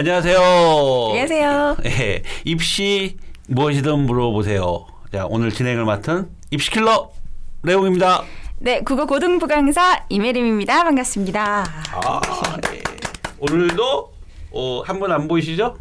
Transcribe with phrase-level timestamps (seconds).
[0.00, 0.38] 안녕하세요.
[1.08, 1.76] 안녕하세요.
[1.86, 3.16] 예, 입시
[3.48, 4.86] 무엇이든 물어보세요.
[5.12, 7.10] 자, 오늘 진행을 맡은 입시킬러
[7.64, 8.22] 레옹입니다.
[8.60, 10.84] 네, 국어 고등부 강사 이메림입니다.
[10.84, 11.64] 반갑습니다.
[11.90, 12.20] 아,
[12.70, 12.80] 네.
[13.40, 14.12] 오늘도
[14.52, 15.76] 어, 한분 안 보이시죠?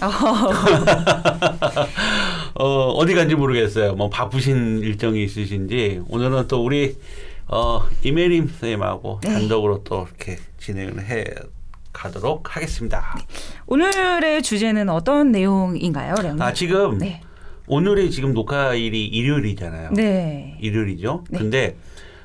[2.56, 3.94] 어, 어디 간지 모르겠어요.
[3.94, 6.98] 뭐 바쁘신 일정이 있으신지 오늘은 또 우리
[7.46, 9.32] 어, 이메림 선생님하고 네.
[9.32, 11.24] 단독으로 또 이렇게 진행을 해
[11.96, 13.18] 가도록 하겠습니다.
[13.66, 16.42] 오늘의 주제는 어떤 내용인가요, 레옹?
[16.42, 17.22] 아 지금 네.
[17.66, 19.90] 오늘이 지금 녹화일이 일요일이잖아요.
[19.92, 20.58] 네.
[20.60, 21.24] 일요일이죠.
[21.30, 21.38] 네.
[21.38, 21.76] 근데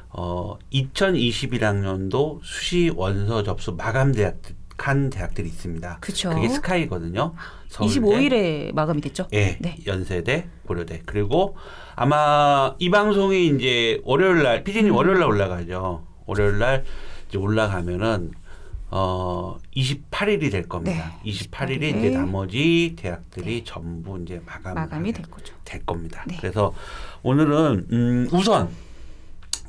[0.10, 4.36] 어 2021학년도 수시 원서 접수 마감 대학
[4.78, 6.00] 한 대학들이 있습니다.
[6.02, 6.32] 그쵸.
[6.32, 7.36] 그게 스카이거든요.
[7.70, 9.28] 서울대, 25일에 마감이 됐죠?
[9.32, 9.78] 예, 네.
[9.86, 11.04] 연세대, 고려대.
[11.06, 11.56] 그리고
[11.96, 14.96] 아마 이 방송이 이제 월요일 날, 피디님 음.
[14.96, 16.08] 월요일 날 올라가죠.
[16.26, 16.84] 월요일 날
[17.30, 18.32] 이제 올라가면은
[18.94, 21.14] 어 28일이 될 겁니다.
[21.24, 21.98] 네, 28일이 28일.
[21.98, 25.56] 이제 나머지 대학들이 전부 이제 마감 마감이 될 거죠.
[25.64, 26.26] 될 겁니다.
[26.28, 26.36] 네.
[26.40, 26.74] 그래서
[27.24, 28.70] 오늘은 음 우선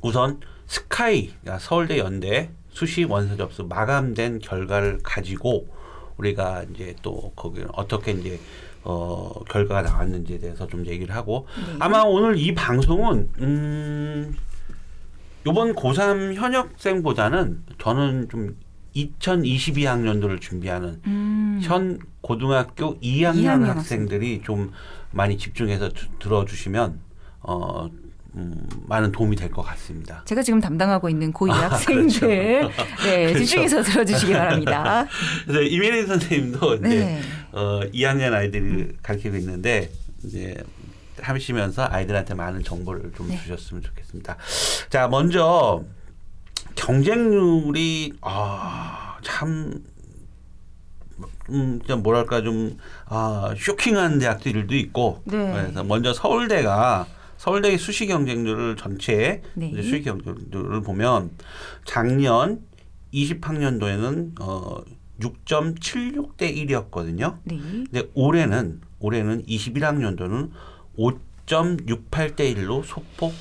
[0.02, 5.68] 우선 스카이 그러니까 서울대 연대 수시 원서 접수 마감된 결과를 가지고
[6.16, 8.40] 우리가 이제 또 거기 어떻게 이제
[8.82, 11.76] 어 결과가 나왔는지에 대해서 좀 얘기를 하고 네.
[11.78, 14.34] 아마 오늘 이 방송은 음
[15.46, 18.56] 요번 고3 현역생보다는 저는 좀
[18.94, 21.60] 2022학년도를 준비하는 음.
[21.62, 24.72] 현 고등학교 2학년, 2학년 학생들이 좀
[25.10, 27.00] 많이 집중해서 주- 들어주시면
[27.40, 27.90] 어
[28.34, 30.22] 음, 많은 도움이 될 것 같습니다.
[30.24, 32.70] 제가 지금 담당하고 있는 고2 학생들
[33.04, 33.38] 네, 그렇죠.
[33.40, 35.06] 집중해서 들어주시기 바랍니다.
[35.44, 37.20] 그래서 이메리 선생님도 이제 네.
[37.52, 39.90] 어, 2학년 아이들을 가르치고 있는데
[40.24, 40.56] 이제
[41.20, 43.38] 하시면서 아이들한테 많은 정보를 좀 네.
[43.38, 44.36] 주셨으면 좋겠습니다.
[44.88, 45.84] 자, 먼저
[46.74, 49.82] 경쟁률이 아참
[51.50, 55.52] 음, 좀 뭐랄까 좀 아, 쇼킹한 대학들도 있고 네.
[55.52, 57.06] 그래서 먼저 서울대가
[57.36, 59.70] 서울대의 수시 경쟁률을 전체 네.
[59.70, 61.30] 이제 수시 경쟁률을 보면
[61.84, 62.60] 작년
[63.12, 64.82] 20학년도에는 어
[65.20, 67.38] 6.76대 1이었거든요.
[67.44, 67.58] 네.
[67.58, 70.50] 근데 올해는 올해는 21학년도는
[70.98, 73.34] 5.68대 1로 소폭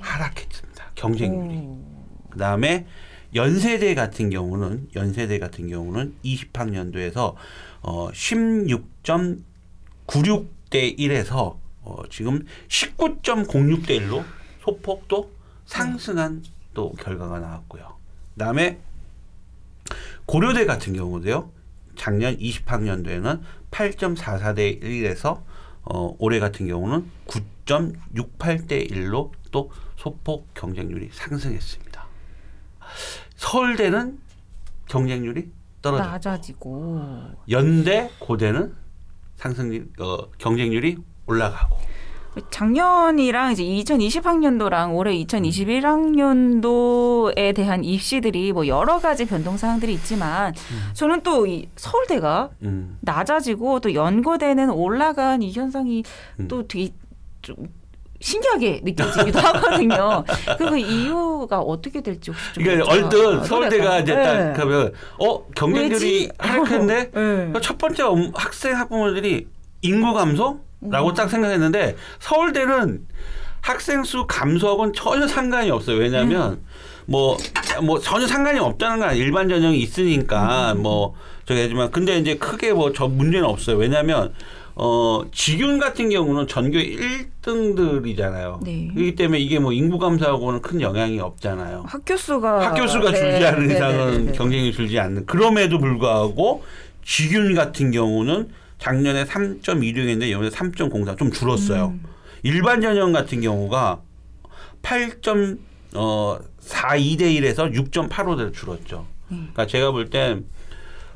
[0.00, 0.92] 하락했습니다.
[0.94, 1.56] 경쟁률이.
[1.56, 1.91] 오.
[2.32, 2.86] 그다음에
[3.34, 7.34] 연세대 같은 경우는 연세대 같은 경우는 20학년도에서
[7.82, 14.24] 어 16.96대 1에서 어 지금 19.06대 1로
[14.62, 15.30] 소폭 또
[15.66, 16.42] 상승한
[16.74, 17.96] 또 결과가 나왔고요.
[18.34, 18.78] 그다음에
[20.26, 21.50] 고려대 같은 경우도요.
[21.96, 25.42] 작년 20학년도에는 8.44대 1에서
[25.84, 31.91] 어, 올해 같은 경우는 9.68대 1로 또 소폭 경쟁률이 상승했습니다.
[33.36, 34.18] 서울대는
[34.88, 36.04] 경쟁률이 떨어져.
[36.04, 37.00] 낮아지고
[37.50, 38.74] 연대, 고대는
[39.36, 41.78] 상승 어, 경쟁률이 올라가고.
[42.50, 50.54] 작년이랑 이제 2020학년도랑 올해 2021학년도에 대한 입시들이 뭐 여러 가지 변동 사항들이 있지만
[50.94, 52.96] 저는 또이 서울대가 음.
[53.02, 56.04] 낮아지고 또 연고대는 올라간 이 현상이
[56.40, 56.48] 음.
[56.48, 56.94] 또 되게
[57.42, 57.54] 좀
[58.22, 60.24] 신기하게 느껴지기도 하거든요.
[60.56, 64.14] 그 이유가 어떻게 될지 혹시 좀 그러니까 얼뜻 서울대가 이제?
[64.14, 64.52] 딱 네.
[64.54, 66.30] 가면 어 경쟁률이?
[66.38, 67.10] 하락했는데
[67.52, 67.52] 네.
[67.60, 69.46] 첫 번째 업- 학생 학부모들이
[69.82, 71.14] 인구 감소라고 음.
[71.14, 73.06] 딱 생각했는데 서울대는
[73.60, 75.96] 학생 수 감소하고는 전혀 상관이 없어요.
[75.98, 76.66] 왜냐하면 음.
[77.06, 77.36] 뭐,
[77.82, 79.16] 뭐 전혀 상관이 없다는 건.
[79.16, 81.14] 일반 전형이 음, 있으니까 뭐
[81.46, 83.76] 저기 하지만 근데 이제 크게 뭐 저 문제는 없어요.
[83.76, 84.32] 왜냐하면
[84.74, 88.64] 어 직윤 같은 경우는 전교 1등들이잖아요.
[88.64, 88.88] 네.
[88.94, 91.84] 그렇기 때문에 이게 뭐 인구 감소하고는 큰 영향이 없잖아요.
[91.86, 93.18] 학교 수가 학교 수가 네.
[93.18, 94.32] 줄지 않는 네, 이상은 네, 네, 네.
[94.32, 96.64] 경쟁이 줄지 않는 그럼에도 불구하고
[97.04, 101.88] 직윤 같은 경우는 작년에 3.16인데 이번에 3.03좀 줄었어요.
[101.88, 102.02] 음.
[102.42, 104.00] 일반 전형 같은 경우가
[104.82, 105.20] 8.
[105.94, 109.06] 어 4.2대 1에서 6.85대로 줄었죠.
[109.30, 109.50] 음.
[109.52, 110.46] 그러니까 제가 볼땐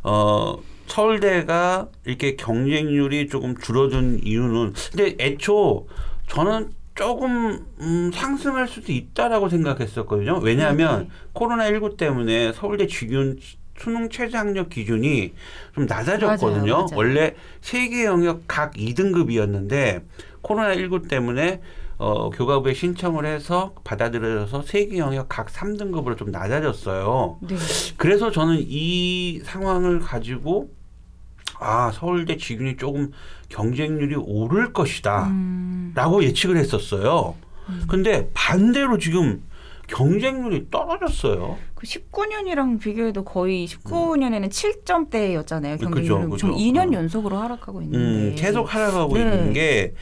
[0.03, 5.87] 어 서울대가 이렇게 경쟁률이 조금 줄어든 이유는 근데 애초
[6.29, 10.39] 저는 조금 음, 상승할 수도 있다라고 생각했었거든요.
[10.39, 11.09] 왜냐하면 네.
[11.35, 13.39] 코로나 19 때문에 서울대 직윤
[13.79, 15.35] 수능 최저 학력 기준이
[15.75, 16.61] 좀 낮아졌거든요.
[16.73, 16.87] 맞아요, 맞아요.
[16.95, 20.03] 원래 세 개 영역 각 2등급이었는데
[20.41, 21.61] 코로나 19 때문에
[21.99, 27.39] 어, 교과부에 신청을 해서 받아들여져서 세 개 영역 각 3등급으로 좀 낮아졌어요.
[27.43, 27.57] 네.
[27.99, 30.71] 그래서 저는 이 상황을 가지고
[31.59, 33.13] 아 서울대 직윤이 조금
[33.49, 35.29] 경쟁률이 오를 것이다.
[35.29, 35.93] 음.
[35.95, 37.35] 라고 예측을 했었어요.
[37.89, 39.43] 근데 반대로 지금
[39.89, 41.59] 경쟁률이 떨어졌어요.
[41.75, 45.79] 그 19년이랑 비교해도 거의 19년에는 7점대였잖아요.
[45.79, 46.37] 그죠, 경쟁률은 그죠.
[46.39, 46.97] 지금 2년 어.
[46.99, 47.99] 연속으로 하락하고 있는데
[48.31, 49.21] 음, 계속 하락하고 네.
[49.23, 49.95] 있는 게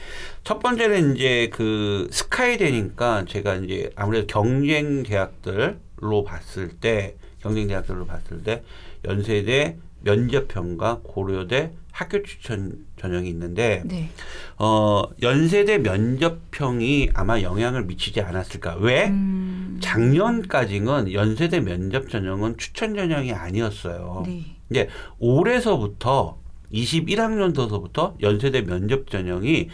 [0.43, 8.05] 첫 번째는 이제 그 스카이 되니까 제가 이제 아무래도 경쟁 대학들로 봤을 때 경쟁 대학들로
[8.05, 8.63] 봤을 때
[9.05, 9.75] 연세대
[10.05, 14.09] 면접형과 고려대 학교 추천 전형이 있는데 네.
[14.57, 23.33] 어 연세대 면접형이 아마 영향을 미치지 않았을까 왜 음, 작년까지는 연세대 면접 전형은 추천 전형이
[23.33, 24.23] 아니었어요.
[24.25, 24.43] 네.
[24.69, 26.37] 이제 올해서부터
[26.71, 29.69] 21학년도서부터 연세대 면접 전형이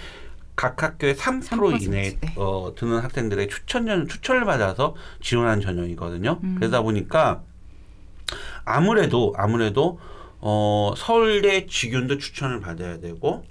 [0.55, 2.33] 각 학교에 3% 3% 이내 네.
[2.35, 6.39] 어, 드는 학생들의 추천 전 추천을 받아서 지원한 전형이거든요.
[6.43, 6.55] 음.
[6.59, 7.41] 그러다 보니까
[8.63, 9.99] 아무래도 아무래도
[10.41, 13.43] 어, 서울대 직윤도 추천을 받아야 되고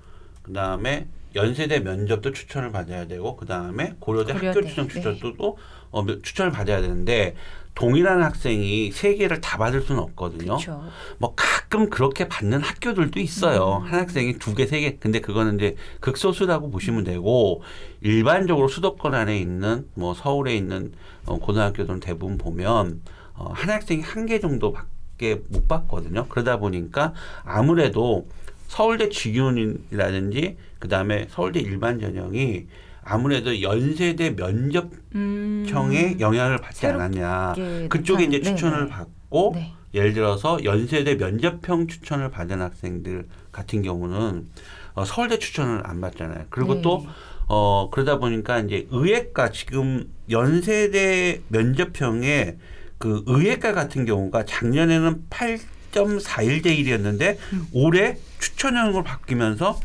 [0.43, 4.95] 그 다음에 연세대 면접도 추천을 받아야 되고 그 다음에 고려대, 학교 고려대, 추천 네.
[4.95, 5.57] 추천도
[5.93, 7.37] 어, 몇- 추천을 받아야 되는데
[7.77, 10.57] 동일한 학생이 세 개를 다 받을 수는 없거든요.
[10.57, 10.83] 그렇죠.
[11.19, 13.79] 뭐 가끔 그렇게 받는 학교들도 있어요.
[13.79, 13.87] 음.
[13.87, 14.97] 한 학생이 두 개, 세 개.
[14.99, 17.63] 근데 그거는 이제 극소수라고 보시면 되고
[18.01, 20.93] 일반적으로 수도권 안에 있는 뭐 서울에 있는
[21.27, 23.03] 어, 고등학교들은 대부분 보면
[23.35, 24.75] 어, 한 학생이 한 개 정도
[25.21, 26.27] 밖에 못 받거든요.
[26.29, 27.13] 그러다 보니까
[27.45, 28.27] 아무래도
[28.67, 32.67] 서울대 직윤이라든지 그다음에 서울대 일반 전형이
[33.03, 37.55] 아무래도 연세대 면접형의 음, 영향을 받지 않았냐.
[37.57, 38.91] 네, 그쪽에 이제 네, 추천을 네.
[38.91, 39.73] 받고 네.
[39.93, 44.47] 예를 들어서 연세대 면접형 추천을 받은 학생들 같은 경우는
[44.95, 46.47] 어, 서울대 추천을 안 받잖아요.
[46.51, 46.83] 그리고 네.
[46.83, 47.07] 또
[47.49, 52.59] 어, 그러다 보니까 이제 의예과 지금 연세대 면접형의
[53.01, 57.67] 그 의예과 같은 경우가 작년에는 8.41대 1이었는데 음.
[57.73, 59.81] 올해 추천형으로 바뀌면서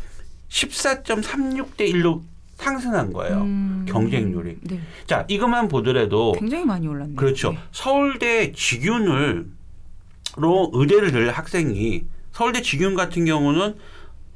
[0.49, 2.21] 14.36대 1로
[2.57, 3.37] 상승한 거예요.
[3.37, 4.57] 음, 경쟁률이.
[4.63, 4.81] 네.
[5.07, 7.15] 자, 이것만 보더라도 굉장히 많이 올랐네요.
[7.15, 7.51] 그렇죠.
[7.51, 7.59] 네.
[7.71, 9.47] 서울대 직윤을
[10.35, 12.03] 로 의대를 낼 학생이
[12.33, 13.77] 서울대 직윤 같은 경우는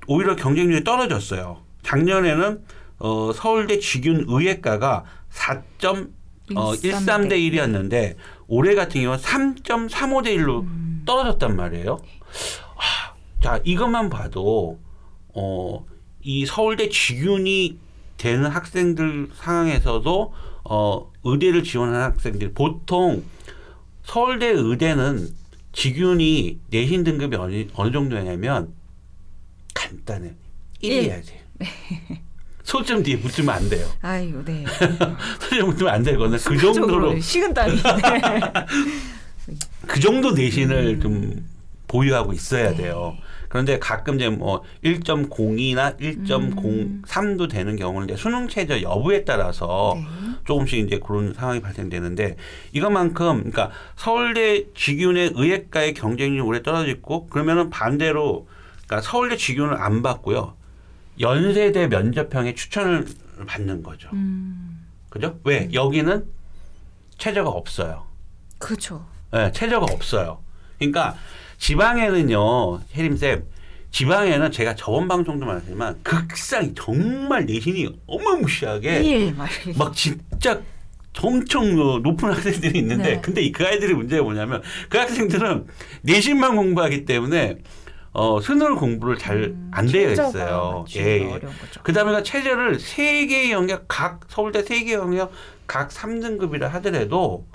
[0.08, 1.62] 오히려 경쟁률이 떨어졌어요.
[1.84, 2.64] 작년에는
[3.00, 5.04] 어, 서울대 직윤 의예과가
[5.34, 6.10] 4.13대
[6.56, 8.16] 어, 13대 1이었는데
[8.50, 11.04] 올해 같은 경우는 3.35대 1로 음.
[11.06, 12.02] 떨어졌단 말이에요.
[12.76, 14.80] 아, 자, 이것만 봐도
[15.30, 15.86] 어,
[16.22, 17.78] 이 서울대 직윤이
[18.18, 20.34] 되는 학생들 상황에서도
[20.66, 23.24] 어, 의대를 지원하는 학생들 보통
[24.04, 25.30] 서울대 의대는
[25.72, 28.74] 직윤이 내신 등급이 어느, 어느 정도냐면
[29.74, 30.34] 간단해.
[30.84, 31.46] 1이어야 돼.
[32.80, 33.86] 소점 뒤에 붙으면 안 돼요.
[34.02, 34.64] 아이고, 네.
[35.42, 36.38] 소점 붙으면 안 되거든.
[36.38, 37.76] 그 정도로 순간적으로 식은땀이.
[37.76, 38.42] 네.
[39.88, 41.02] 그 정도 내신을 음.
[41.02, 41.46] 좀
[41.88, 42.78] 보유하고 있어야 네.
[42.78, 43.18] 돼요.
[43.50, 50.06] 그런데 가끔 이제 뭐 1.02나 1.03도 되는 경우는 이제 수능 최저 여부에 따라서 네.
[50.46, 52.38] 조금씩 이제 그런 상황이 발생되는데
[52.74, 58.48] 이것만큼 그러니까 서울대 직윤의 의예과의 경쟁률이 오래 떨어졌고 그러면은 반대로
[58.86, 60.59] 그러니까 서울대 직윤을 안 받고요.
[61.20, 63.06] 연세대 면접형에 추천을
[63.48, 64.10] 받는 거죠.
[64.14, 65.40] 음, 그죠?
[65.44, 65.70] 왜?
[65.74, 66.26] 여기는
[67.18, 68.06] 최저가 없어요.
[68.58, 69.06] 그렇죠.
[69.32, 70.40] 네, 최저가 없어요.
[70.78, 71.16] 그러니까
[71.58, 73.44] 지방에는요, 혜림 쌤,
[73.92, 79.50] 지방에는 제가 저번 방송도 말했지만 극상 정말 내신이 어마무시하게 일 말.
[79.78, 80.62] 막 진짜
[81.22, 83.22] 엄청 높은 학생들이 있는데 네.
[83.22, 85.66] 근데 그 아이들의 문제가 뭐냐면 그 학생들은
[86.04, 87.58] 내신만 공부하기 때문에
[88.12, 90.86] 어, 수능 공부를 잘안 되어 있어요.
[90.96, 91.82] 예, 예, 거죠.
[91.84, 95.32] 그 다음에 체제를 세 개의 영역 각 서울대 세 개의 영역
[95.68, 97.46] 각 3등급이라 하더라도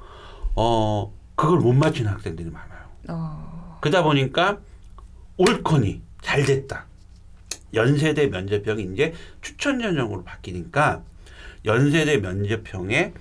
[0.55, 2.85] 어 그걸 못 맞추는 학생들이 많아요.
[3.09, 4.59] 어, 그러다 보니까
[5.37, 6.87] 옳거니 잘 됐다.
[7.75, 11.03] 연세대 면접형이 이제 추천 전형으로 바뀌니까
[11.65, 13.13] 연세대 면접형에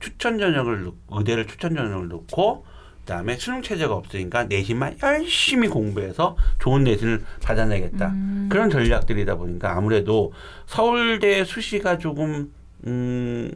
[0.00, 2.66] 추천 전형을 넣- 의대를 추천 전형을 넣고
[3.02, 8.08] 그다음에 수능 체제가 없으니까 내신만 열심히 공부해서 좋은 내신을 받아내겠다.
[8.08, 8.48] 음.
[8.50, 10.32] 그런 전략들이다 보니까 아무래도
[10.66, 12.52] 서울대 수시가 조금
[12.86, 13.50] 음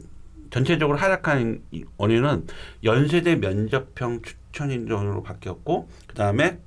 [0.51, 2.47] 전체적으로 하락한 이 원인은
[2.85, 6.59] 연세대 면접형 추천 인정으로 바뀌었고 그다음에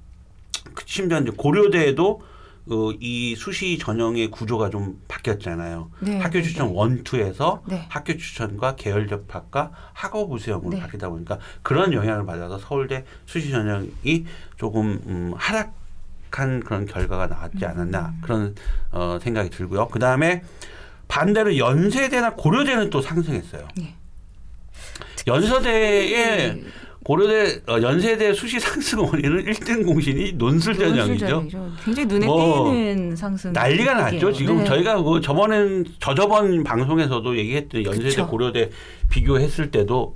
[0.73, 2.21] 그 심지어 이제 고려대에도
[2.69, 5.89] 어, 이 수시 전형의 구조가 좀 바뀌었잖아요.
[6.01, 6.73] 네, 학교 네, 추천 네.
[6.75, 7.85] 원투에서 네.
[7.89, 10.79] 학교 추천과 계열 접합과 학업 우수형으로 네.
[10.79, 14.25] 바뀌다 보니까 그런 영향을 받아서 서울대 수시 전형이
[14.57, 18.21] 조금 음, 하락한 그런 결과가 나왔지 않았나 음.
[18.21, 18.55] 그런
[18.91, 19.87] 어, 생각이 들고요.
[19.87, 20.43] 그 다음에
[21.07, 23.67] 반대로 연세대나 고려대는 또 상승했어요.
[23.75, 23.95] 네.
[25.25, 26.63] 연서대의 네.
[27.03, 31.07] 고려대 어, 연세대 수시 상승 원인은 1등 공신이 논술 전형이죠.
[31.07, 31.71] 논술전형이죠.
[31.85, 33.53] 굉장히 눈에 뭐 띄는 상승.
[33.53, 34.31] 난리가 났죠.
[34.33, 34.63] 지금 네.
[34.65, 38.27] 저희가 그 저번엔 저저번 방송에서도 얘기했던 연세대 그쵸.
[38.27, 38.69] 고려대
[39.09, 40.15] 비교했을 때도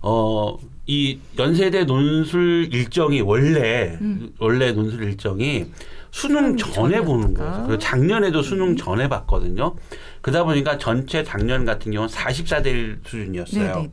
[0.00, 4.30] 어 이 연세대 논술 일정이 원래 음.
[4.38, 5.64] 원래 논술 일정이
[6.10, 7.32] 수능 전에 보는?
[7.34, 7.64] 거예요.
[7.66, 9.74] 그리고 작년에도 수능 전에 봤거든요.
[10.20, 13.62] 그러다 보니까 전체 작년 같은 경우는 44대 1 수준이었어요.
[13.64, 13.90] 네네네.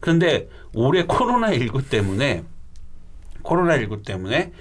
[0.00, 2.44] 그런데 올해 코로나 19 때문에
[3.42, 4.52] 코로나 19 때문에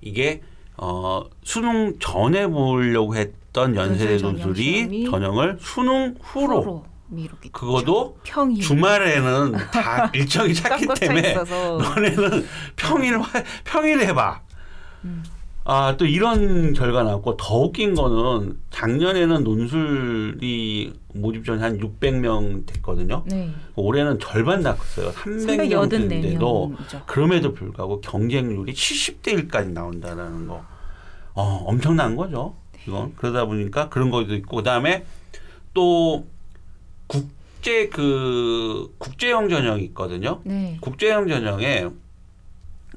[0.00, 0.42] 이게
[0.76, 7.50] 어 수능 전에 보려고 했던 연세대 논술이 전형을 수능 후로 미루기.
[7.50, 8.60] 그것도 평일.
[8.62, 11.78] 주말에는 다 일정이 찼기 때문에 있어서.
[11.78, 14.40] 너네는 평일 화- 평일 해봐.
[15.04, 15.22] 음.
[15.68, 23.24] 아 또 이런 결과 나왔고 더 웃긴 거는 작년에는 논술이 모집 전이 한 600명 됐거든요.
[23.26, 23.50] 네.
[23.74, 25.10] 올해는 절반 났어요.
[25.10, 27.06] 300명 됐는데도 384명이죠.
[27.06, 30.64] 그럼에도 불구하고 경쟁률이 70대 1까지 나온다는 거.
[31.34, 32.54] 어, 엄청난 거죠.
[32.86, 35.04] 이건 그러다 보니까 그런 것도 있고 그다음에
[35.74, 36.26] 또
[37.08, 40.40] 국제 그 국제형 전형이 있거든요.
[40.44, 40.78] 네.
[40.80, 41.88] 국제형 전형에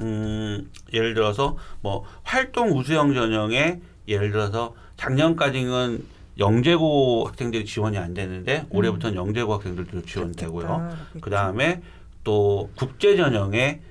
[0.01, 6.03] 음 예를 들어서 뭐 활동 우수형 전형에 예를 들어서 작년까지는
[6.37, 10.97] 영재고 학생들이 지원이 안 되는데 올해부터는 영재고 학생들도 지원되고요.
[11.21, 11.81] 그 다음에
[12.23, 13.81] 또 국제 전형에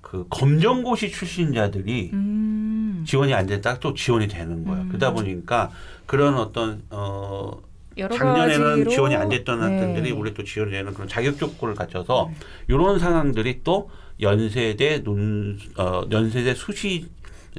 [0.00, 3.04] 그 검정고시 출신자들이 음.
[3.06, 4.82] 지원이 안 됐다 또 지원이 되는 거예요.
[4.82, 4.88] 음.
[4.88, 5.70] 그러다 보니까
[6.06, 7.60] 그런 어떤 어
[7.98, 9.64] 작년에는 지원이 안 됐던 네.
[9.64, 12.30] 학생들이 올해 또 지원이 되는 그런 자격 조건을 갖춰서
[12.68, 13.90] 이런 상황들이 또
[14.24, 17.06] 연세대 논 어, 연세대 수시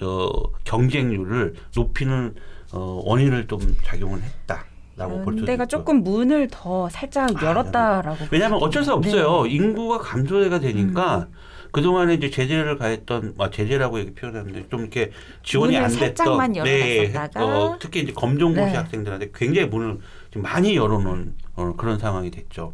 [0.02, 0.30] 어,
[0.66, 2.36] 경쟁률을 높이는
[2.74, 5.66] 어, 원인을 좀 작용을 했다라고 볼 수도 연대가.
[5.66, 8.26] 조금 문을 더 살짝 아, 열었다라고.
[8.32, 9.44] 왜냐하면 어쩔 수 없어요.
[9.44, 9.52] 네.
[9.52, 11.34] 인구가 감소가 되니까 음.
[11.72, 15.12] 그 동안에 이제 제재를 가했던 아, 제재라고 이렇게 표현하는데 좀 이렇게
[15.44, 17.14] 지원이 안 됐던 네.
[17.36, 18.76] 어, 특히 이제 검정고시 네.
[18.76, 20.00] 학생들한테 굉장히 문을
[20.32, 22.74] 좀 많이 열어놓은 어, 그런 상황이 됐죠.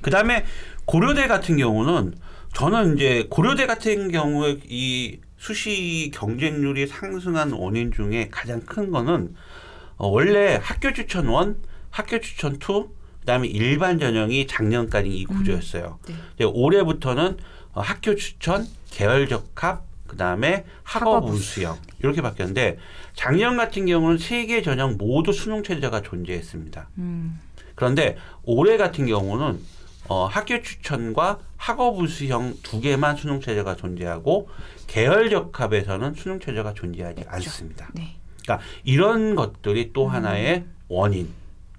[0.00, 0.44] 그 다음에
[0.84, 2.14] 고려대 같은 경우는
[2.54, 9.34] 저는 이제 고려대 같은 경우에 이 수시 경쟁률이 상승한 원인 중에 가장 큰 거는
[9.96, 11.56] 어, 원래 학교 추천 one,
[11.90, 15.98] 학교 추천 two, 그다음에 일반 전형이 작년까지 이 구조였어요.
[16.08, 16.14] 네.
[16.36, 17.36] 이제 올해부터는
[17.72, 22.78] 어, 학교 추천, 계열 적합, 그다음에 학업 우수형 이렇게 바뀌었는데
[23.14, 26.88] 작년 같은 경우는 세 개 전형 모두 수능 체제가 존재했습니다.
[26.98, 27.40] 음.
[27.74, 29.58] 그런데 올해 같은 경우는
[30.08, 34.48] 어, 학교 추천과 학업 우수형 두 개만 수능 체제가 존재하고
[34.86, 37.88] 계열 적합에서는 수능 체제가 존재하지 않습니다.
[37.94, 38.16] 네.
[38.42, 41.32] 그러니까 이런 것들이 또 하나의 원인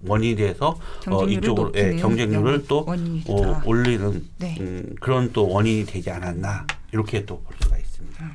[0.08, 2.86] 원인이 돼서 어, 이쪽으로 예, 경쟁률을 또.
[3.28, 4.58] 어, 올리는 네.
[4.60, 8.24] 음, 그런 또 원인이 되지 않았나 이렇게 또 볼 수가 있습니다.
[8.24, 8.32] 음.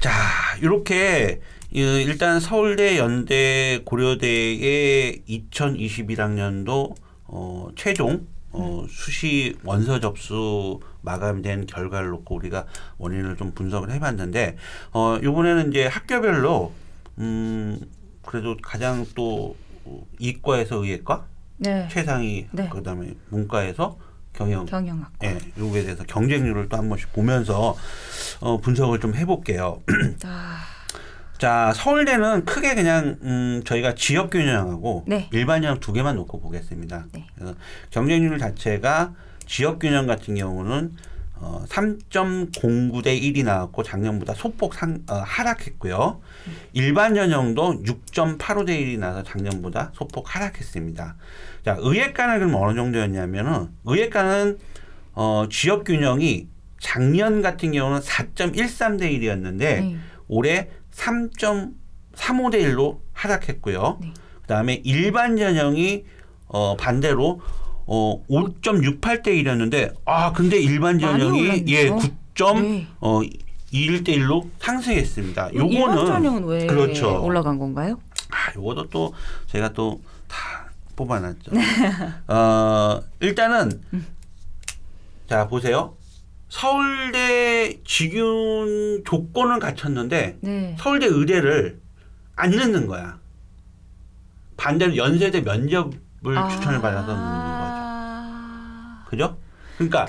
[0.00, 0.10] 자
[0.60, 1.40] 이렇게
[1.70, 6.94] 이, 일단 서울대, 연대, 고려대의 2021학년도
[7.28, 8.88] 어, 최종 어, 음.
[8.88, 12.66] 수시 원서 접수 마감된 결과를 놓고 우리가
[12.98, 14.56] 원인을 좀 분석을 해봤는데
[14.92, 16.72] 어, 이번에는 이제 학교별로
[17.18, 17.80] 음,
[18.24, 19.56] 그래도 가장 또
[20.18, 21.26] 이과에서 의예과
[21.58, 21.88] 네.
[21.90, 22.68] 최상위 네.
[22.68, 23.98] 그다음에 문과에서
[24.32, 25.12] 경영 경영학.
[25.24, 27.74] 예, 요거에 대해서 경쟁률을 또 한 번씩 보면서
[28.40, 29.82] 어, 분석을 좀 해볼게요.
[30.18, 30.58] 자,
[31.38, 35.28] 자, 서울대는 크게 그냥 음, 저희가 지역 균형하고 네.
[35.32, 37.06] 일반 형 두 개만 놓고 보겠습니다.
[37.12, 37.26] 네.
[37.90, 39.12] 경쟁률 자체가
[39.46, 40.92] 지역 균형 같은 경우는
[41.38, 46.20] 어, 3.09 대 1이 나왔고 작년보다 소폭 상, 어, 하락했고요.
[46.72, 51.16] 일반 전형도 6.85 대 1이 나서 작년보다 소폭 하락했습니다.
[51.66, 54.58] 자, 의예과는 그럼 어느 정도였냐면은 의예과는
[55.12, 56.48] 어, 지역 균형이
[56.80, 59.96] 작년 같은 경우는 4.13 대 1이었는데 네.
[60.28, 63.98] 올해 3.35대 1로 하락했고요.
[64.00, 64.12] 네.
[64.42, 66.04] 그다음에 일반 전형이
[66.48, 67.40] 어 반대로
[67.86, 71.64] 어 5.68대 1이었는데 아 근데 일반 전형이.
[71.68, 72.86] 예 9점 네.
[73.00, 73.20] 어
[73.72, 75.50] 21대 1로 상승했습니다.
[75.52, 77.22] 일반 요거는 전형은 왜 그렇죠.
[77.22, 78.00] 올라간 건가요?
[78.30, 79.12] 아, 요것도 또
[79.48, 81.52] 제가 또 다 뽑아놨죠.
[82.28, 83.82] 어, 일단은
[85.28, 85.94] 자 보세요.
[86.48, 90.76] 서울대 직윤 조건은 갖췄는데 네.
[90.78, 91.80] 서울대 의대를
[92.36, 93.18] 안 넣는 거야.
[94.56, 95.90] 반대로 연세대 면접을
[96.50, 99.10] 추천을 받아서 넣는 아, 거죠.
[99.10, 99.36] 그죠?
[99.76, 100.06] 그러니까.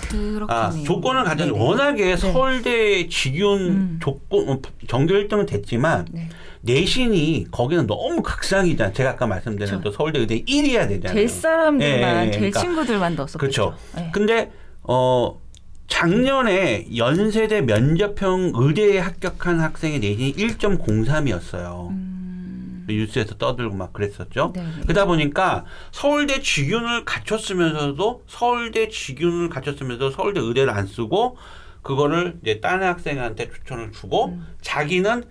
[0.47, 1.65] 아, 조건을 갖췄는데 네네.
[1.65, 3.99] 워낙에 서울대 직윤 음.
[4.01, 6.29] 조건 어, 전교 1등은 됐지만 네.
[6.61, 8.93] 내신이 거기는 너무 극상이잖아.
[8.93, 9.83] 제가 아까 말씀드린 그렇죠.
[9.83, 11.13] 또 서울대 의대 1위야 되잖아요.
[11.13, 13.37] 될 사람들만 예, 예, 될 그러니까 친구들만 넣었었죠.
[13.37, 13.75] 그렇죠.
[13.95, 14.09] 네.
[14.13, 14.51] 근데
[14.83, 15.39] 어
[15.87, 21.89] 작년에 연세대 면접형 의대에 합격한 학생의 내신이 1.03이었어요.
[21.89, 22.85] 음.
[22.87, 24.53] 뉴스에서 떠들고 막 그랬었죠.
[24.55, 24.65] 네.
[24.83, 31.37] 그러다 보니까 서울대 직윤을 갖췄으면서도 서울대 직윤을 갖췄으면서 서울대 의대를 안 쓰고
[31.81, 34.45] 그거를 이제 다른 학생한테 추천을 주고 음.
[34.61, 35.23] 자기는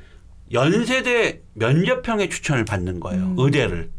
[0.53, 3.25] 연세대 면접형에 추천을 받는 거예요.
[3.25, 3.35] 음.
[3.39, 3.91] 의대를.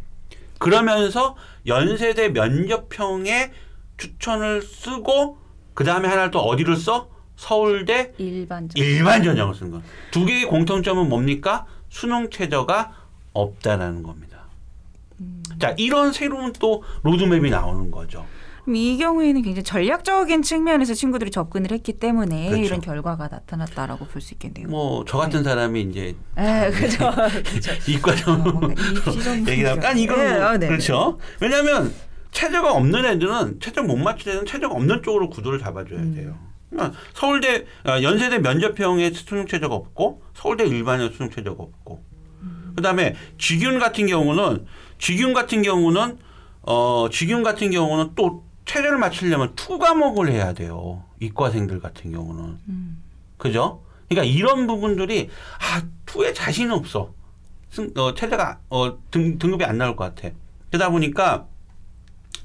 [0.59, 1.35] 그러면서
[1.65, 3.51] 연세대 면접형에
[3.97, 5.37] 추천을 쓰고
[5.77, 7.07] 그 다음에 하나를 또 어디를 써?
[7.35, 8.79] 서울대 일반적.
[8.79, 9.79] 일반 전형을 쓴 거.
[10.09, 11.67] 두 개의 공통점은 뭡니까?
[11.87, 12.93] 수능 최저가
[13.33, 14.39] 없다라는 겁니다.
[15.19, 15.43] 음.
[15.59, 18.25] 자, 이런 새로운 또 로드맵이 나오는 거죠.
[18.67, 22.63] 이 경우에는 굉장히 전략적인 측면에서 친구들이 접근을 했기 때문에 그렇죠.
[22.65, 24.67] 이런 결과가 나타났다라고 볼 수 있겠네요.
[24.69, 27.11] 뭐 저 같은 사람이 이제 에, 그죠.
[27.53, 27.71] 그죠.
[27.87, 30.67] 이과 전 전문 얘기하면 깐 이건 네, 아, 네.
[30.67, 31.19] 그렇죠.
[31.39, 31.93] 왜냐하면
[32.37, 36.13] 체저가 없는 애들은 체저 못 맞출 때는 체저가 없는 쪽으로 구도를 잡아줘야 음.
[36.13, 36.37] 돼요.
[36.69, 42.03] 그러니까 서울대 아, 연세대 면접형에 수능 체저가 없고 서울대 일반형 수능 체저가 없고
[42.43, 42.73] 음.
[42.75, 44.67] 그다음에 지균 같은 경우는
[44.99, 46.19] 지균 같은 경우는
[46.61, 51.03] 어 지균 같은 경우는 또 최저를 맞추려면 two 과목을 해야 돼요.
[51.19, 53.03] 이과생들 같은 경우는 음.
[53.37, 53.81] 그죠?
[54.09, 55.29] 그러니까 이런 부분들이
[55.59, 57.13] 아 two에 자신 없어.
[57.71, 60.35] 승, 어, 최저가 어, 등, 등급이 안 나올 것 같아.
[60.69, 61.47] 그러다 보니까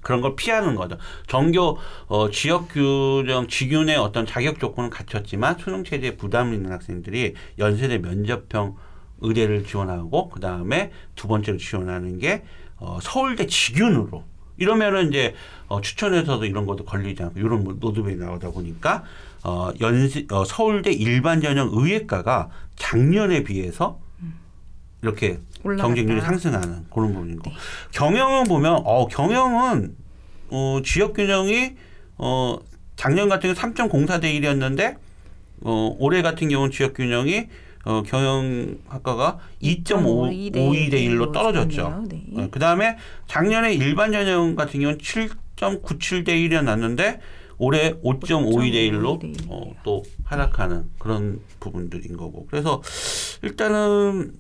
[0.02, 0.98] 그런 걸 피하는 거죠.
[1.28, 1.78] 전교
[2.08, 8.76] 어, 지역 균형 지균의 어떤 자격 조건은 갖췄지만 수능 최저에 부담을 있는 학생들이 연세대 면접형
[9.20, 12.42] 의대를 지원하고 그 다음에 두 번째로 지원하는 게
[12.76, 14.24] 어, 서울대 직윤으로
[14.58, 15.34] 이러면은 이제
[15.68, 19.04] 어, 추천에서도 이런 것도 걸리지 않고 이런 노드백이 나오다 보니까
[19.44, 23.98] 어, 연세 어, 서울대 일반 전형 의예과가 작년에 비해서
[25.02, 25.88] 이렇게 올라갔다.
[25.88, 27.56] 경쟁률이 상승하는 그런 부분이고 네.
[27.92, 29.94] 경영은 보면 어 경영은
[30.50, 31.74] 어 지역 균형이
[32.18, 32.58] 어
[32.96, 34.96] 작년 같은 경우 3.04 대 1이었는데
[35.62, 37.48] 어 올해 같은 경우는 지역 균형이
[37.84, 42.04] 어 경영학과가 2.52 대 1로 떨어졌죠.
[42.08, 42.22] 네.
[42.36, 47.20] 어, 그다음에 작년에 일반 전형 같은 경우는 7.97 대 1이 났는데
[47.58, 49.46] 올해 5.52 대 1로 5.52대 1이네요.
[49.48, 52.46] 어, 또 하락하는 그런 부분들인 거고.
[52.50, 52.82] 그래서
[53.42, 54.32] 일단은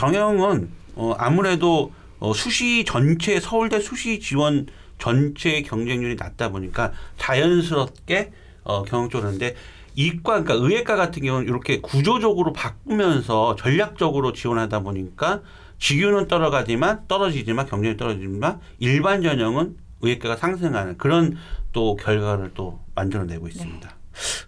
[0.00, 4.66] 경영은 어, 아무래도 어, 수시 전체 서울대 수시 지원
[4.98, 8.32] 전체 경쟁률이 낮다 보니까 자연스럽게
[8.64, 9.56] 어, 경영 쪽으로는데
[9.94, 15.42] 이과 그러니까 의예과 같은 경우는 이렇게 구조적으로 바꾸면서 전략적으로 지원하다 보니까
[15.78, 21.36] 직유는 떨어가지만 떨어지지만 경쟁이 떨어지지만 일반 전형은 의예과가 상승하는 그런
[21.72, 23.96] 또 결과를 또 만들어내고 있습니다.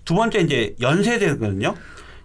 [0.06, 1.74] 두 번째 이제 연세대거든요.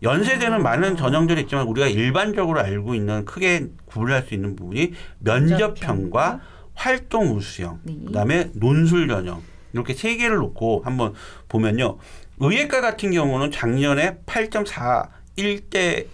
[0.03, 6.41] 연세대는 많은 전형들이 있지만 우리가 일반적으로 알고 있는 크게 구분할 수 있는 부분이 면접형과
[6.73, 7.95] 활동 우수형, 네.
[8.05, 9.41] 그다음에 논술 전형
[9.73, 11.13] 이렇게 세 개를 놓고 한번
[11.49, 11.97] 보면요.
[12.39, 16.05] 의예과 같은 경우는 작년에 8.41대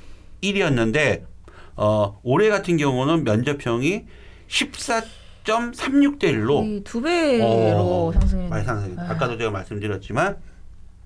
[0.42, 1.24] 1이었는데
[1.76, 4.06] 어, 올해 같은 경우는 면접형이
[4.48, 8.50] 14.36대 1로 거의 두 배로 어, 상승했네요.
[8.50, 8.98] 많이 상승.
[9.00, 10.38] 아, 아까도 제가 말씀드렸지만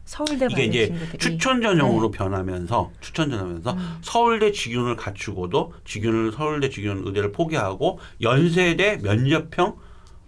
[0.07, 1.17] 서울대 이게 이제 친구들이.
[1.17, 3.97] 추천 전형으로 변하면서 추천 전형하면서 음.
[4.01, 9.75] 서울대 직윤을 갖추고도 직윤을 서울대 직윤 의대를 포기하고 연세대 면접형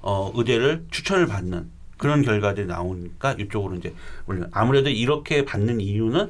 [0.01, 3.93] 어, 의대를 추천을 받는 그런 결과들이 나오니까 이쪽으로 이제
[4.27, 4.45] 올려.
[4.51, 6.29] 아무래도 이렇게 받는 이유는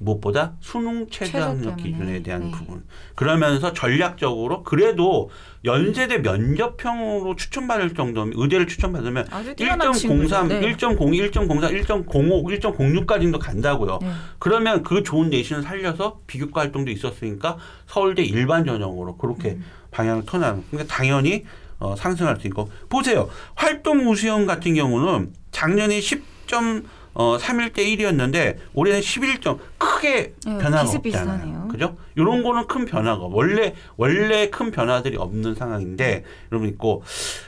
[0.00, 1.82] 무엇보다 수능 최저 최저 학력 때문에.
[1.82, 2.50] 기준에 대한 네.
[2.50, 2.84] 부분.
[3.14, 5.30] 그러면서 전략적으로 그래도
[5.64, 10.48] 연세대 면접형으로 추천받을 정도면 의대를 추천받으면 아주 뛰어난 1.03, 친구들.
[10.48, 10.60] 네.
[10.72, 10.98] 1.02,
[11.32, 13.98] 1.04, 1.05, 1.06까지도 간다고요.
[14.00, 14.10] 네.
[14.38, 19.64] 그러면 그 좋은 내신을 살려서 비교과 활동도 있었으니까 서울대 일반 전형으로 그렇게 음.
[19.90, 20.64] 방향을 터나는.
[20.70, 21.44] 그러니까 당연히
[21.80, 23.28] 어, 상승할 수 있고 보세요.
[23.54, 26.84] 활동 우수형 같은 경우는 작년에 10점
[27.18, 31.34] 어, 3일 대 1이었는데 올해는 11점 크게 네, 변화가 비슷비슷하네요.
[31.34, 31.68] 없잖아요.
[31.68, 31.96] 그죠?
[32.14, 37.02] 이런 거는 큰 변화가 원래 원래 큰 변화들이 없는 상황인데 여러분 있고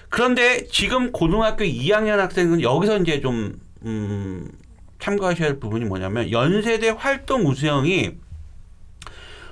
[0.09, 4.51] 그런데 지금 고등학교 2학년 학생은 여기서 이제 좀 음,
[4.99, 8.11] 참고하셔야 할 부분이 뭐냐면 연세대 활동 우수형이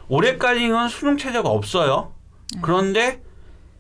[0.09, 2.13] 올해까지는 수능 체제가 없어요.
[2.55, 2.61] 네.
[2.61, 3.23] 그런데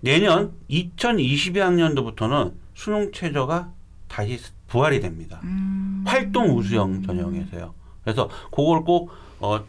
[0.00, 3.72] 내년 2022학년도부터는 수능 체제가
[4.06, 5.40] 다시 부활이 됩니다.
[5.44, 6.04] 음.
[6.06, 7.74] 활동 우수형 전형에서요.
[8.04, 9.64] 그래서 그걸 꼭 어,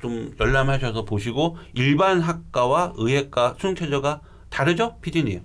[0.00, 5.40] 좀 열람하셔서 보시고 일반 학과와 의예과 수능 체제가 다르죠, 피디님?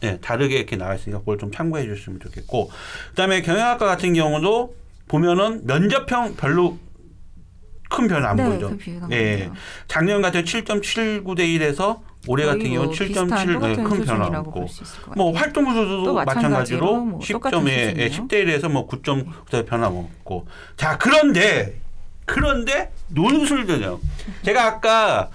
[0.00, 2.70] 네, 다르게 이렇게 나와 있으니까 그걸 좀 참고해 주시면 좋겠고,
[3.10, 4.74] 그다음에 경영학과 같은 경우도
[5.08, 6.78] 보면은 면접형 별로
[7.88, 8.70] 큰 변화 안 네, 보이죠.
[8.70, 9.50] 그 비율 예.
[9.88, 14.66] 작년 같은 7.79대 1에서 올해 같은 경우는 7.7 네, 큰 변화 없고
[15.14, 18.10] 뭐 활동 수도 또 마찬가지로 마찬가지로 뭐 똑같은 10점에 수준이에요.
[18.10, 19.26] 10대 1에서 뭐 9점
[19.66, 20.46] 변화 없고
[20.76, 21.78] 자 그런데
[22.24, 24.00] 그런데 논술 전형
[24.42, 25.30] 제가 아까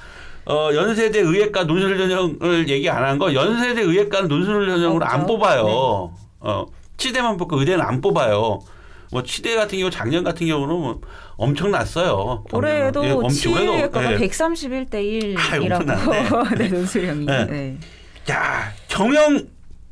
[0.45, 5.27] 어, 연세대 의예과 논술 전형을 얘기 안 한 거 연세대 의예과는 논술 전형으로 안 없죠.
[5.33, 5.63] 뽑아요.
[5.63, 5.71] 네.
[6.41, 6.65] 어,
[6.97, 8.59] 치대만 뽑고 의대는 안 뽑아요.
[9.11, 11.01] 뭐 치대 같은 경우 작년 같은 경우는 뭐
[11.41, 12.43] 엄청났어요.
[12.51, 14.17] 올해도 예, 치외과가 예.
[14.17, 14.95] 131대
[15.37, 16.55] 아, 1이라고 엄청났네.
[16.57, 17.25] 네, 논술형이.
[17.25, 17.45] 네.
[17.45, 17.77] 네.
[18.29, 19.47] 야 정형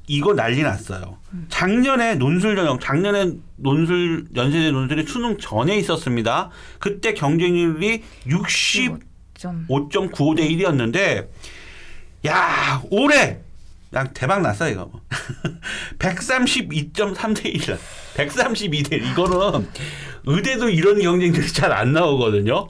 [0.05, 1.17] 이거 난리 났어요.
[1.49, 6.49] 작년에 논술 전형, 작년에 논술 연세대 논술이 수능 전에 있었습니다.
[6.77, 11.27] 그때 경쟁률이 65.95대 좀 1이었는데
[12.27, 13.39] 야 올해
[13.91, 14.91] 난 대박 났어 이거
[15.97, 17.77] 132.3대 1이야.
[18.15, 19.12] 132대 1.
[19.12, 19.67] 이거는
[20.25, 22.67] 의대도 이런 경쟁률이 잘 안 나오거든요.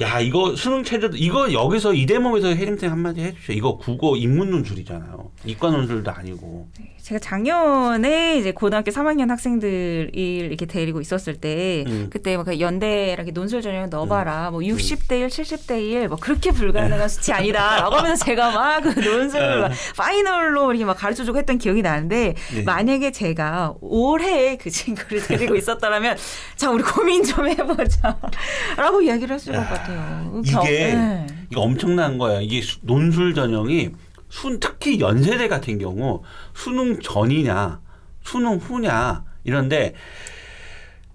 [0.00, 3.56] 야 이거 수능 체제도 이거 여기서 이 대목에서 혜림쌤 한마디 해주세요.
[3.56, 5.30] 이거 국어 인문 논술이잖아요.
[5.44, 6.68] 이과 논술도 아니고.
[7.02, 12.08] 제가 작년에 이제 고등학교 3학년 학생들 이렇게 데리고 있었을 때 음.
[12.10, 17.08] 그때 막 연대랑 이렇게 논술 전형 넣어봐라 뭐 60대 1, 70대 1, 뭐 그렇게 불가능한
[17.08, 22.34] 수치 아니다라고 하면서 제가 막 그 논술을 막 파이널로 이렇게 막 가르쳐주고 했던 기억이 나는데
[22.54, 22.62] 네.
[22.62, 26.16] 만약에 제가 올해 그 친구를 데리고 있었더라면
[26.56, 30.42] 자 우리 고민 좀 해보자라고 이야기를 했을 것 야, 같아요.
[30.44, 31.26] 이게 겨- 네.
[31.50, 32.40] 이거 엄청난 거야.
[32.40, 33.90] 이게 수- 논술 전형이
[34.28, 36.22] 순 특히 연세대 같은 경우
[36.54, 37.80] 수능 전이냐
[38.22, 39.94] 수능 후냐 이런데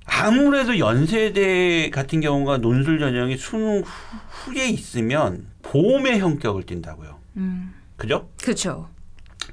[0.05, 4.17] 아무래도 연세대 같은 경우가 논술 전형이 수능 후-
[4.51, 7.19] 후에 있으면 보험의 형격을 띈다고요.
[7.37, 8.29] 음, 그죠?
[8.41, 8.87] 그렇죠.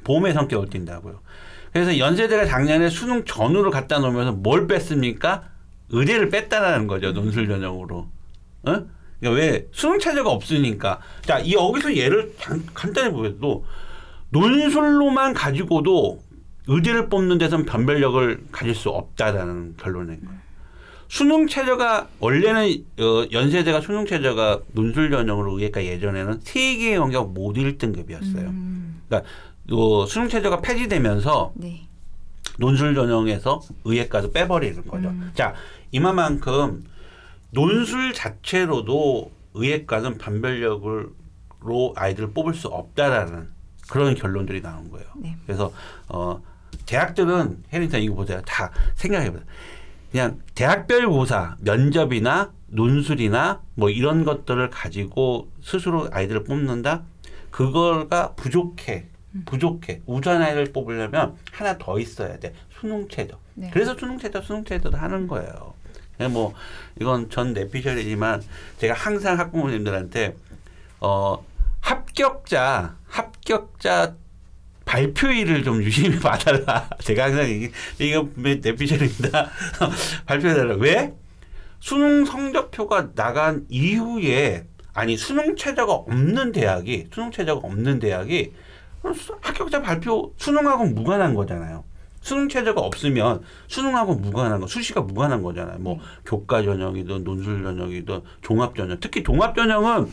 [0.04, 1.20] 보험의 성격을 띈다고요.
[1.72, 5.44] 그래서 연세대가 작년에 수능 전후를 갖다 놓으면서 뭘 뺐습니까?
[5.88, 7.12] 의대를 뺐다라는 거죠.
[7.12, 8.08] 논술 전형으로.
[8.64, 8.86] 어?
[9.22, 10.98] 그러니까 왜 수능 체제가 없으니까.
[11.22, 13.64] 자, 이 여기서 예를 간- 간단히 보여도
[14.30, 16.20] 논술로만 가지고도
[16.66, 20.42] 의대를 뽑는 데선 변별력을 가질 수 없다라는 결론인 거예요.
[21.08, 27.60] 수능 체제가 원래는 어, 연세대가 수능 체제가 논술 전형으로 의예과 예전에는 세 개의 영역 모두
[27.60, 28.38] 1등급이었어요.
[28.46, 29.28] 음, 그러니까
[29.72, 31.86] 어, 수능 체제가 폐지되면서 네.
[32.58, 35.08] 논술 전형에서 의예과도 빼버리는 거죠.
[35.10, 35.30] 음.
[35.34, 35.54] 자
[35.90, 36.82] 이만큼
[37.52, 43.50] 논술 자체로도 의예과는 변별력으로 아이들을 뽑을 수 없다라는
[43.90, 45.06] 그런 결론들이 나온 거예요.
[45.16, 45.36] 네.
[45.46, 45.72] 그래서
[46.08, 46.42] 어,
[46.86, 48.40] 대학들은 혜린사 이거 보세요.
[48.46, 49.46] 다 생각해보세요.
[50.10, 57.02] 그냥 대학별 고사, 면접이나 논술이나 뭐 이런 것들을 가지고 스스로 아이들을 뽑는다.
[57.50, 59.06] 그거가 부족해.
[59.44, 60.00] 부족해.
[60.06, 62.54] 우수한 아이를 뽑으려면 하나 더 있어야 돼.
[62.70, 63.36] 수능 체도.
[63.54, 63.70] 네.
[63.72, 65.71] 그래서 수능 체도, 수능 체도도 하는 거예요.
[66.28, 66.54] 뭐
[67.00, 68.42] 이건 전 내피셜이지만
[68.78, 70.36] 제가 항상 학부모님들한테
[71.00, 71.44] 어
[71.80, 74.14] 합격자 합격자
[74.84, 76.88] 발표일을 좀 유심히 봐달라.
[77.00, 79.50] 제가 항상 이게 이거 내피셜입니다.
[80.26, 80.74] 발표해달라.
[80.76, 81.14] 왜?
[81.80, 88.52] 수능 성적표가 나간 이후에 아니 수능 체제가 없는 대학이 수능 체제가 없는 대학이
[89.16, 91.84] 수- 합격자 발표 수능하고 무관한 거잖아요.
[92.22, 95.78] 수능 체제가 없으면 수능하고 무관한 거 수시가 무관한 거잖아요.
[95.80, 100.10] 뭐 교과 전형이든 논술 전형이든 종합 전형 특히 종합 전형은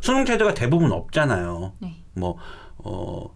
[0.00, 1.72] 수능 체제가 대부분 없잖아요.
[1.80, 1.94] 네.
[2.14, 2.36] 뭐
[2.78, 3.30] 어,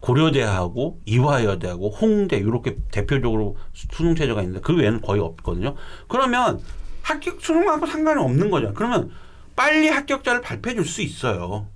[0.00, 5.74] 고려대하고 이화여대하고 홍대 이렇게 대표적으로 수- 수능 체제가 있는데 그 외에는 거의 없거든요.
[6.08, 6.60] 그러면
[7.02, 8.72] 합격 수능하고 상관이 없는 거죠.
[8.74, 9.10] 그러면
[9.54, 11.66] 빨리 합격자를 발표해 줄 수 있어요.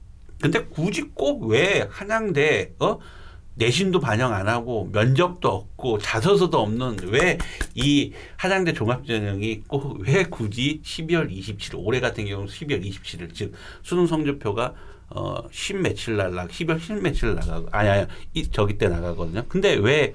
[0.40, 2.98] 근데 굳이 꼭 왜 한양대 어
[3.56, 11.74] 내신도 반영 안 하고 면접도 없고 자소서도 없는 왜이 한양대 종합전형이 꼭왜 굳이 12월 27일
[11.76, 14.74] 올해 같은 경우 12월 27일 즉 수능 성적표가
[15.10, 19.44] 어10 며칠 날 나, 12월 10 며칠 나가고 아니 아니 이 저기 때 나가거든요.
[19.48, 20.14] 근데 왜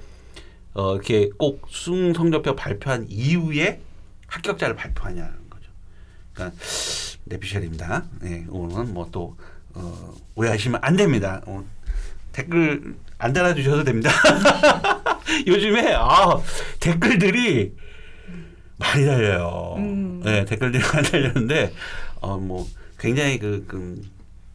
[0.73, 3.81] 어, 이렇게 꼭 수능 성적표 발표한 이후에
[4.27, 5.69] 합격자를 발표하냐는 거죠.
[6.33, 6.57] 그러니까
[7.25, 8.05] 내피셜입니다.
[8.21, 9.35] 네, 오늘은 뭐 또
[9.73, 11.41] 어, 오해하시면 안 됩니다.
[11.45, 11.65] 오늘
[12.31, 14.09] 댓글 안 달아주셔도 됩니다.
[15.47, 16.39] 요즘에 아
[16.79, 17.73] 댓글들이
[18.77, 19.75] 많이 달려요.
[19.77, 20.21] 음.
[20.23, 21.71] 네, 댓글들이 많이 달렸는데
[22.21, 22.67] 어 뭐
[22.99, 23.65] 굉장히 그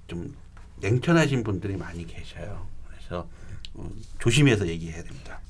[0.08, 0.34] 좀
[0.80, 2.66] 냉철하신 분들이 많이 계셔요.
[2.88, 3.26] 그래서
[3.74, 5.40] 어, 조심해서 얘기해야 됩니다.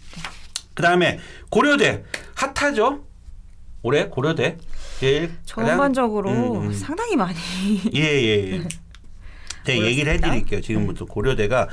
[0.73, 1.19] 그 다음에
[1.51, 3.05] 고려대 핫하죠.
[3.83, 4.57] 올해 고려대
[4.99, 6.73] 제일 전반적으로 음, 음.
[6.73, 7.37] 상당히 많이
[7.95, 8.53] 예예.
[8.53, 8.63] 예.
[8.63, 8.69] 제
[9.75, 10.13] 가 얘기를.
[10.15, 10.61] 해드릴게요.
[10.61, 11.69] 지금부터 고려대가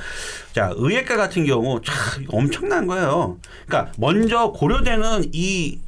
[0.52, 3.38] 자 의예과 같은 경우 참 엄청난 거예요.
[3.66, 5.78] 그러니까 먼저 고려대는 이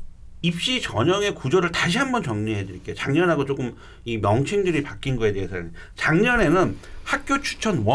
[0.43, 2.95] 입시 전형의 구조를 다시 한번 정리해 드릴게요.
[2.95, 7.87] 작년하고 조금 이 명칭들이 바뀐 거에 대해서는 작년에는 학교 추천 1,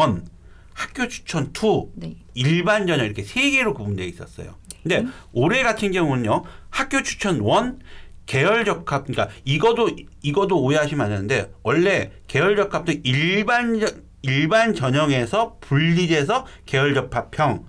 [0.73, 2.15] 학교 추천 2, 네.
[2.33, 4.55] 일반 전형 이렇게 세 개로 구분되어 있었어요.
[4.83, 6.43] 근데 올해 같은 경우는요.
[6.69, 7.43] 학교 추천 1
[8.31, 9.89] 계열 적합 그러니까 이거도
[10.21, 17.65] 이거도 오해하시면 안 되는데 원래 계열 적합도 일반 전- 일반 전형에서 분리돼서 계열 적합형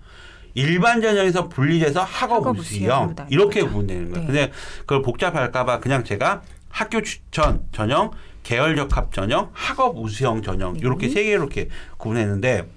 [0.54, 3.72] 일반 전형에서 분리돼서 학업 학업 우수형 우수형으로 나뉘는 이렇게 거죠.
[3.72, 4.20] 구분되는 거예요.
[4.20, 4.26] 네.
[4.26, 8.12] 근데 그걸 복잡할까봐 그냥 제가 학교 추천 전형,
[8.44, 10.80] 계열 적합 전형, 학업 우수형 전형 네.
[10.82, 12.68] 이렇게 세 개로 이렇게 구분했는데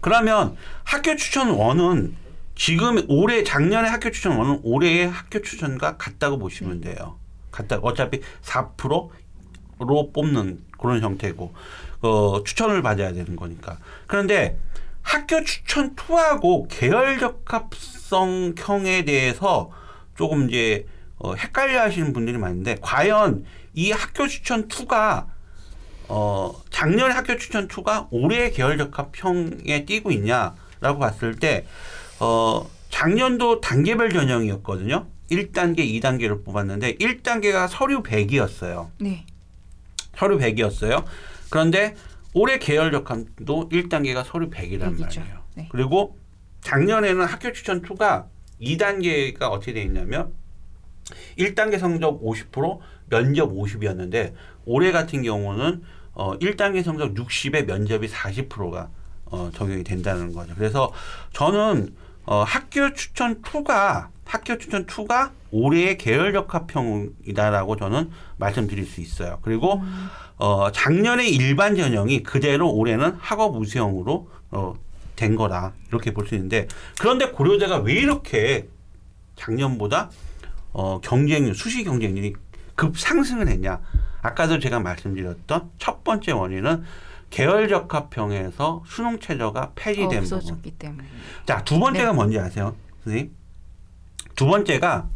[0.00, 2.14] 그러면 학교 추천 원은
[2.58, 7.16] 지금 올해 작년에 학교 추천 원은 올해의 학교 추천과 같다고 보시면 돼요.
[7.52, 7.76] 같다.
[7.76, 11.54] 어차피 4%로 뽑는 그런 형태고
[12.02, 13.78] 어, 추천을 받아야 되는 거니까.
[14.08, 14.58] 그런데
[15.02, 19.70] 학교 추천 2하고 계열 적합성형에 대해서
[20.16, 20.84] 조금 이제
[21.16, 23.44] 어, 헷갈려 하시는 분들이 많은데 과연
[23.74, 25.26] 이 학교 추천 2가
[26.08, 31.64] 어, 작년에 학교 추천 2가 올해 계열 적합형에 띄고 있냐라고 봤을 때
[32.20, 35.06] 어, 작년도 단계별 전형이었거든요.
[35.30, 38.90] 1단계, 2단계를 뽑았는데 1단계가 서류 100이었어요.
[38.98, 39.26] 네.
[40.16, 41.04] 서류 100이었어요.
[41.50, 41.94] 그런데
[42.34, 45.18] 올해 계열 적합도 1단계가 서류 100이란 100이죠.
[45.18, 45.42] 말이에요.
[45.54, 45.68] 네.
[45.70, 46.18] 그리고
[46.62, 48.26] 작년에는 학교 추천 2가
[48.60, 50.32] 2단계가 어떻게 돼 있냐면
[51.38, 52.78] 1단계 성적 50%
[53.08, 58.90] 면접 50이었는데 올해 같은 경우는 어 1단계 성적 60에 면접이 40%가
[59.26, 60.54] 어 적용이 된다는 거죠.
[60.56, 60.92] 그래서
[61.32, 61.94] 저는
[62.30, 69.38] 어 학교 추천 2가 학교 추천 2가 올해의 계열 적합형이다라고 저는 말씀드릴 수 있어요.
[69.40, 69.80] 그리고
[70.36, 74.74] 어 작년에 일반 전형이 그대로 올해는 학업 우수형으로 어
[75.18, 76.68] 된 거다 이렇게 볼 수 있는데
[77.00, 78.68] 그런데 고려대가 왜 이렇게
[79.34, 80.10] 작년보다
[80.72, 82.34] 어 경쟁률 수시 경쟁률이
[82.76, 83.80] 급 상승을 했냐?
[84.22, 86.84] 아까도 제가 말씀드렸던 첫 번째 원인은
[87.30, 90.38] 계열 적합형에서 수능 최저가 폐지된 부분.
[90.38, 91.08] 없어졌기 때문에.
[91.46, 92.74] 자, 두 번째가 뭔지 아세요?
[93.04, 93.32] 선생님?
[94.36, 95.08] 두 번째가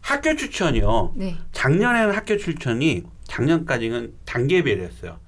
[0.00, 1.12] 학교 추천이요.
[1.16, 1.36] 네.
[1.52, 5.18] 작년에는 학교 추천이 작년까지는 단계별이었어요.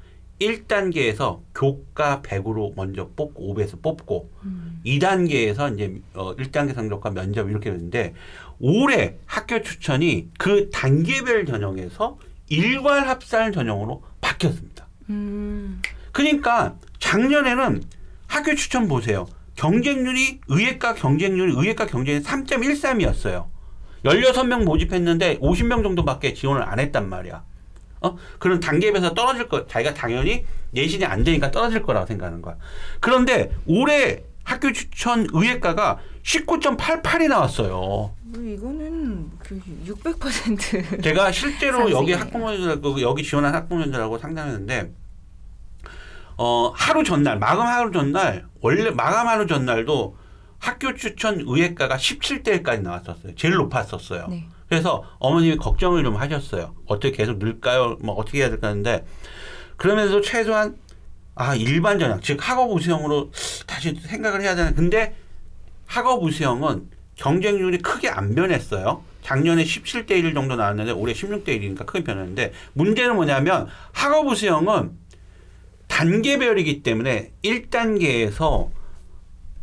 [0.40, 4.81] 1단계에서 교과 100으로 먼저 뽑고 500에서 뽑고 음.
[4.85, 8.14] 2단계에서 이제 어 1단계 성적과 면접 이렇게 되는데
[8.59, 14.88] 올해 학교 추천이 그 단계별 전형에서 일괄 합산 전형으로 바뀌었습니다.
[15.11, 15.81] 음.
[16.12, 17.83] 그러니까 작년에는
[18.27, 19.27] 학교 추천 보세요.
[19.57, 23.46] 경쟁률이 의예과 경쟁률이 의예과 경쟁률이 3.13이었어요.
[24.05, 27.44] 16명 모집했는데 50명 정도밖에 지원을 안 했단 말이야.
[28.01, 28.16] 어?
[28.38, 32.57] 그런 단계별에서 떨어질 거 자기가 당연히 내신이 안 되니까 떨어질 거라고 생각하는 거야.
[33.01, 37.70] 그런데 올해 학교 추천 의예과가 19.88이 나왔어요.
[37.79, 41.03] 뭐 이거는 그 600%.
[41.03, 41.90] 제가 실제로.
[41.90, 44.90] 여기 학부모님들하고 여기 지원한 학부모님들하고 상담했는데
[46.37, 50.16] 어 하루 전날 마감 하루 전날 원래 마감 하루 전날도
[50.59, 53.35] 학교 추천 의예과가 17대까지 나왔었어요.
[53.35, 54.27] 제일 높았었어요.
[54.29, 54.47] 네.
[54.68, 56.75] 그래서 어머님이 걱정을 좀 하셨어요.
[56.87, 57.99] 어떻게 계속 늘까요?
[58.01, 59.05] 뭐 어떻게 해야 될까 하는데
[59.77, 60.77] 그러면서 최소한
[61.35, 63.31] 아 일반 전형 즉 학업 우수형으로
[63.66, 65.16] 다시 생각을 해야 되는 근데
[65.87, 69.03] 학업 우수형은 경쟁률이 크게 안 변했어요.
[69.23, 75.02] 작년에 17대 1 정도 나왔는데 올해 16대 1이니까 크게 변했는데 문제는 뭐냐면 학업 우수형은
[75.92, 78.70] 단계별이기 때문에 1단계에서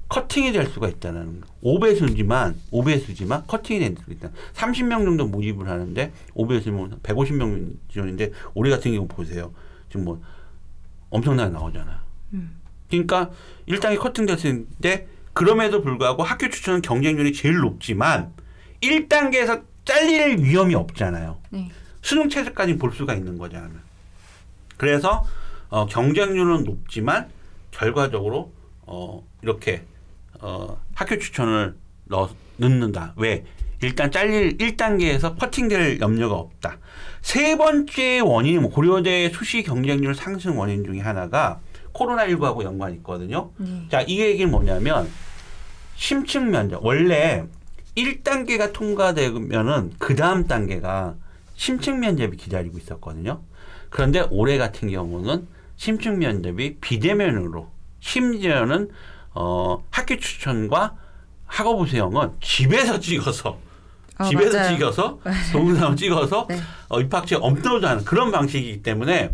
[0.09, 1.47] 커팅이 될 수가 있다는 거.
[1.63, 4.29] 5배수지만 5배수지만 커팅이 될 수가 있다.
[4.53, 9.51] 30명 정도 모집을 하는데 5배수면 150명 지원인데 올해 같은 경우 보세요.
[9.89, 10.21] 지금 뭐
[11.09, 11.97] 엄청나게 나오잖아요.
[12.33, 12.59] 음.
[12.89, 13.31] 그러니까
[13.67, 18.33] 1단계 커팅 됐는데 그럼에도 불구하고 학교 추천은 경쟁률이 제일 높지만
[18.81, 21.39] 1단계에서 잘릴 위험이 없잖아요.
[21.49, 21.71] 네.
[22.03, 23.79] 수능 최저까지 볼 수가 있는 거잖아요.
[24.77, 25.25] 그래서
[25.69, 27.29] 어, 경쟁률은 높지만
[27.71, 28.51] 결과적으로
[28.81, 29.83] 어, 이렇게
[30.41, 33.13] 어, 학교 추천을 넣, 넣는다.
[33.17, 33.45] 왜?
[33.81, 36.79] 일단 잘릴 1단계에서 커팅될 염려가 없다.
[37.21, 41.59] 세 번째 원인이 뭐 고려대 수시 경쟁률 상승 원인 중에 하나가
[41.93, 43.51] 코로나19하고 연관이 있거든요.
[43.57, 43.87] 네.
[43.89, 45.09] 자, 이 얘기는 뭐냐면
[45.95, 47.45] 심층 면접 원래
[47.95, 51.15] 1단계가 통과되면은 그 다음 단계가
[51.55, 53.41] 심층 면접이 기다리고 있었거든요.
[53.89, 55.47] 그런데 올해 같은 경우는
[55.79, 58.89] 심층 면접이 비대면으로 심지어는
[59.33, 60.93] 어, 학교 추천과
[61.45, 63.57] 학업 우수형은 집에서 찍어서
[64.17, 64.75] 어, 집에서 맞아요.
[64.75, 65.19] 찍어서
[65.53, 66.59] 동영상을 찍어서 네.
[66.89, 69.29] 어, 입학처에 업로드하는 그런 방식이기 때문에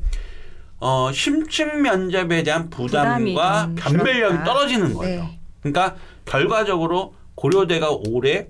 [0.79, 4.43] 어, 심층 면접에 대한 부담과 좀 변별력이.
[4.43, 5.23] 떨어지는 거예요.
[5.23, 5.39] 네.
[5.61, 8.49] 그러니까 결과적으로 고려대가 올해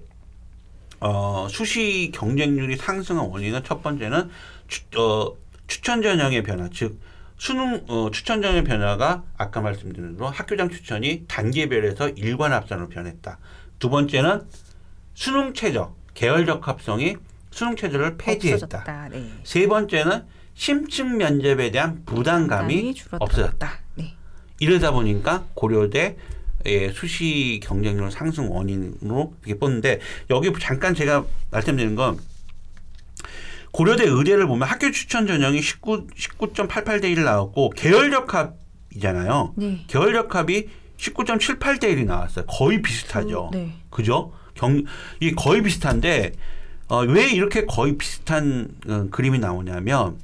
[0.99, 4.29] 어, 수시 경쟁률이 상승한 원인은 첫 번째는
[4.67, 5.33] 추, 어,
[5.67, 6.99] 추천 전형의 변화, 즉
[7.37, 13.37] 수능 어, 추천 전형의 변화가 아까 말씀드린 대로 학교장 추천이 단계별에서 일관 합산으로 변했다.
[13.79, 14.43] 두 번째는
[15.13, 17.17] 수능 최저, 계열적 합성이
[17.51, 18.65] 수능 최저를 폐지했다.
[18.65, 19.09] 없어졌다.
[19.09, 19.31] 네.
[19.43, 22.95] 세 번째는 심층 면접에 대한 부담감이.
[23.11, 23.79] 없어졌다.
[23.95, 24.13] 네.
[24.59, 26.17] 이러다 보니까 고려대
[26.67, 29.99] 의 수시 경쟁률 상승 원인으로 이렇게 보는데
[30.31, 32.17] 여기 잠깐 제가 말씀드린 건
[33.75, 39.53] 고려대 의대를 보면 학교 추천 전형이 19 19.88 대 1 나왔고 계열적 합이잖아요.
[39.57, 39.83] 네.
[39.87, 42.45] 계열적 합이 19.78 대 1이 나왔어요.
[42.45, 43.49] 거의 비슷하죠.
[43.51, 43.73] 그, 네.
[43.89, 44.31] 그죠?
[44.53, 44.81] 경,
[45.19, 46.31] 이 거의 비슷한데,
[46.87, 50.19] 어, 왜 이렇게 거의 비슷한 어, 그림이 나오냐면,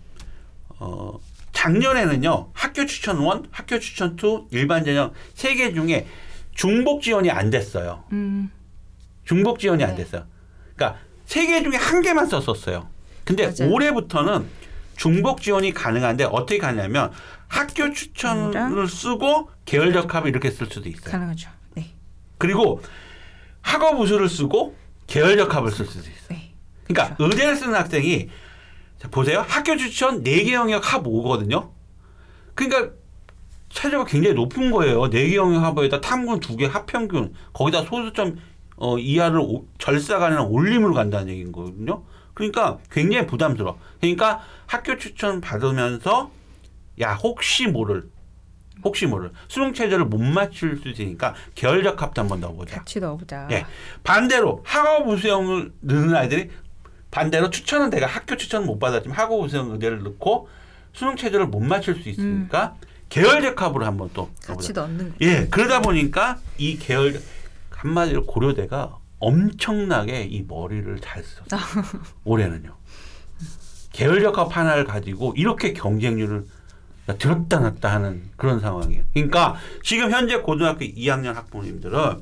[0.80, 1.20] 어,
[1.52, 6.08] 작년에는요, 학교 추천 one, 학교 추천 two, 일반 전형 세 개 중에
[6.56, 8.06] 중복 지원이 안 됐어요.
[8.14, 8.50] 음.
[9.26, 10.04] 중복 지원이 안 네.
[10.06, 10.24] 됐어요.
[10.78, 12.88] 그러니까 세 개 중에 한 개만 썼었어요.
[13.25, 13.71] 근데 맞아요.
[13.73, 14.45] 올해부터는
[14.97, 17.12] 중복 지원이 가능한데 어떻게 가냐면
[17.47, 18.88] 학교 추천을?
[18.88, 21.12] 쓰고 계열적 합을 이렇게 쓸 수도 있어요.
[21.12, 21.49] 가능하죠.
[21.75, 21.93] 네.
[22.38, 22.81] 그리고
[23.62, 24.75] 학업 우수를 쓰고
[25.07, 26.27] 계열적 합을 쓸 수도 있어요.
[26.29, 26.53] 네.
[26.88, 28.29] 그러니까 의대를 쓰는 학생이
[28.99, 29.43] 자, 보세요.
[29.47, 31.69] 학교 추천 4개 영역 합 5거든요.
[32.55, 32.93] 그러니까
[33.69, 35.01] 최저가 굉장히 높은 거예요.
[35.10, 38.38] 4개 영역 합에다 탐군 2개 합평균 거기다 소수점
[38.77, 42.03] 어, 이하를 오- 절사간이나 올림으로 간다는 얘기인 거거든요.
[42.34, 43.80] 그러니까 굉장히 부담스러워.
[44.00, 46.32] 그러니까 학교 추천 받으면서
[47.02, 48.10] 야 혹시 모를
[48.84, 52.78] 혹시 모를 수능 체제를 못 맞출 수 있으니까 계열적 합도 한번 넣어보자.
[52.78, 53.48] 같이 넣어보자.
[53.52, 53.65] 예.
[54.04, 56.50] 반대로 학업 우수형을 넣는 아이들이
[57.12, 60.50] 반대로 추천은 내가 학교 추천은 못 받았지만 학업 우수형 의대를 넣고
[60.94, 62.76] 수능 체제를 못 맞출 수 있으니까
[63.10, 64.82] 계열적 합으로 한번 또 같이 넣어보자.
[64.82, 65.15] 넣는 거.
[65.22, 65.48] 예.
[65.48, 67.22] 그러다 보니까 이 계열
[67.72, 71.84] 한마디로 고려대가 엄청나게 이 머리를 잘 썼어요.
[72.25, 72.75] 올해는요.
[73.93, 76.45] 계열적 합 하나를 가지고 이렇게 경쟁률을
[77.17, 79.03] 들었다 놨다 하는 그런 상황이에요.
[79.13, 82.19] 그러니까 지금 현재 고등학교 2학년 학부모님들은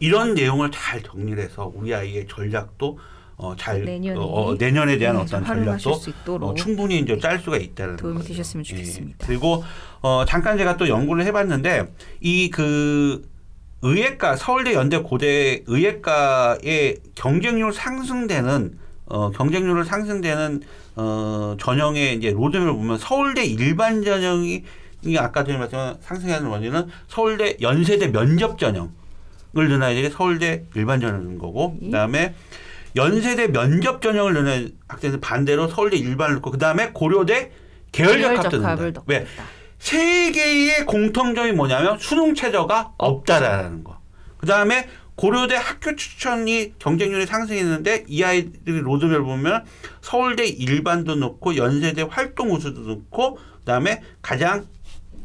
[0.00, 2.98] 이런 내용을 잘 정리를 해서 우리 아이의 전략도
[3.36, 4.18] 어, 잘 내년에.
[4.18, 6.00] 어, 어, 내년에 대한 네, 어떤 전략도
[6.40, 8.28] 어, 충분히 이제 짤 수가 있다는 도움이 거죠.
[8.28, 9.18] 되셨으면 좋겠습니다.
[9.22, 9.26] 예.
[9.26, 9.62] 그리고
[10.00, 13.27] 어, 잠깐 제가 또 연구를 해봤는데 이 그
[13.82, 20.62] 의예과 서울대 연대 고대 의예과의 경쟁률 상승되는 어, 경쟁률을 상승되는
[20.96, 24.64] 어, 전형의 이제 로드맵을 보면 서울대 일반 전형이
[25.04, 28.90] 이 아까 전에 말씀한 상승하는 원인은 서울대 연세대 면접 전형을
[29.54, 31.86] 넣은 아이들이 서울대 일반 전형인 거고 예.
[31.86, 32.34] 그다음에
[32.96, 37.52] 연세대 면접 전형을 넣는 학생들 반대로 서울대 일반을 넣고 그다음에 고려대
[37.92, 39.02] 계열적 넣는다.
[39.06, 39.24] 왜?
[39.78, 43.98] 세 개의 공통점이 뭐냐면 수능 최저가 없다라는 거.
[44.38, 49.64] 그 다음에 고려대 학교 추천이 경쟁률이 상승했는데 이 아이들이 로드맵을 보면
[50.00, 54.66] 서울대 일반도 넣고 연세대 활동 우수도 넣고 그다음에 가장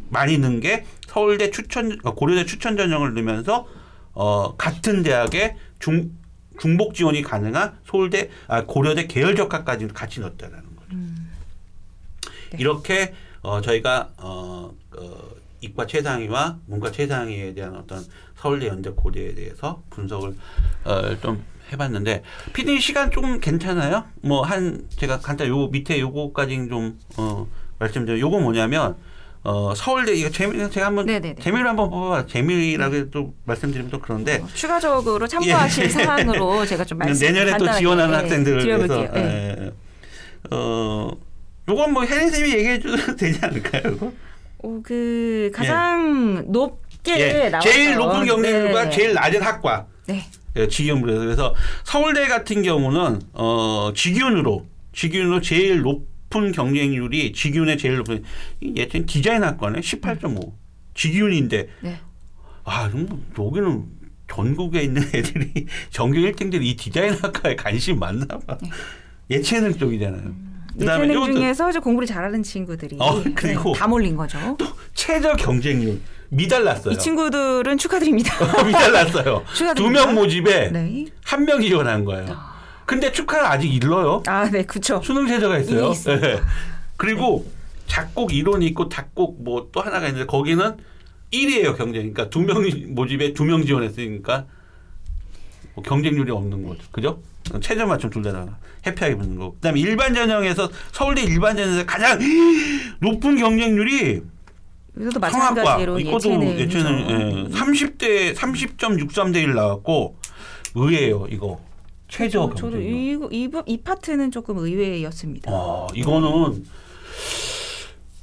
[0.10, 3.68] 많이 넣은 게 서울대 추천 어, 고려대 추천 전형을 넣으면서
[4.14, 6.12] 어 같은 대학에 중
[6.60, 10.90] 중복 지원이 가능한 서울대 아 고려대 계열적 학까지 같이 넣었다라는 거죠.
[10.92, 12.58] 네.
[12.58, 13.14] 이렇게
[13.44, 15.18] 어 저희가 어, 어
[15.62, 18.04] 이과 최상위와 문과 최상위에 대한 어떤
[18.38, 20.36] 서울대 연대 고대에 대해서 분석을
[20.86, 24.06] 어, 좀 해봤는데 피디님 시간 좀 괜찮아요?
[24.22, 27.48] 뭐 한 제가 간단 요 밑에 요거까지 좀 어,
[27.80, 28.20] 말씀드려.
[28.20, 28.96] 요거 뭐냐면
[29.44, 31.36] 어, 서울대 이거 재미 제가 한번 네네네.
[31.42, 32.28] 재미를 한번 뽑아봐.
[32.28, 35.90] 재미라고 또 말씀드리면 또 그런데 어, 추가적으로 참고하실 예.
[35.90, 38.66] 사항으로 제가 좀 말씀 내년에 또 지원하는 예, 학생들을.
[38.66, 39.58] 위해서 예.
[39.60, 39.72] 예.
[40.52, 41.12] 어
[41.70, 43.94] 요건 뭐 혜린 쌤이 얘기해 줘도 되지 않을까요?
[43.96, 44.14] 이거?
[44.60, 47.72] 어, 그 가장 높게 예, 나왔어요.
[47.72, 48.90] 제일 높은 경쟁률과 네.
[48.90, 50.24] 제일 낮은 학과 네.
[50.56, 58.24] 예, 직윤으로 그래서 서울대 같은 경우는 어 직윤으로 직윤으로 제일 높은 경쟁률이 직윤의 제일 높은
[58.62, 60.54] 이 예전 디자인 학과네 18.5
[60.94, 62.00] 직윤인데 네.
[62.64, 63.84] 아 음, 여기는
[64.30, 68.58] 전국에 있는 애들이 전교 1등들이 이 디자인 학과에 관심 많나 봐.
[69.30, 70.53] 예체능 쪽이잖아요.
[70.78, 74.38] 그다음에 예체능 중에서 이제 공부를 잘하는 친구들이 어, 그리고 네, 다 몰린 거죠.
[74.58, 76.94] 또 최저 경쟁률 미달났어요.
[76.94, 78.34] 이 친구들은 축하드립니다.
[78.66, 79.44] 미달났어요.
[79.54, 79.76] 축하드립니다.
[79.76, 81.06] 두명 모집에 네.
[81.24, 82.26] 한 명이 지원한 거예요.
[82.86, 84.24] 근데 축하를 아직 일러요.
[84.28, 85.02] 아, 네, 그렇죠.
[85.04, 85.94] 수능 최저가 있어요.
[86.10, 86.42] 예.
[86.98, 87.46] 그리고
[87.88, 90.76] 작곡 이론이 있고 작곡 뭐 또 하나가 있는데 거기는
[91.32, 92.14] 1이에요 경쟁.
[92.14, 94.46] 그러니까 두 명 모집에 두 명 지원했으니까
[95.76, 96.82] 뭐 경쟁률이 없는 거죠.
[96.92, 97.20] 그죠?
[97.62, 99.56] 최저 맞춤 둘다 해피하게 붙는 거고.
[99.56, 102.20] 그다음에 일반 전형에서 서울대 일반 전형에서 가장
[103.02, 104.22] 높은 경쟁률이
[104.96, 110.18] 성악과 마찬가지로 이것도 예체능 예체능 예, 30대 30.63대 1 나왔고
[110.76, 111.60] 의외예요 이거
[112.08, 112.94] 최저 저, 경쟁률.
[112.94, 115.52] 이, 이, 부- 이 파트는 조금 의외였습니다.
[115.52, 116.64] 어, 이거는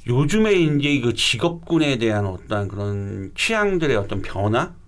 [0.07, 4.80] 요즘에 이제 그 직업군에 대한 어떤 그런 취향들의 어떤 변화, 음.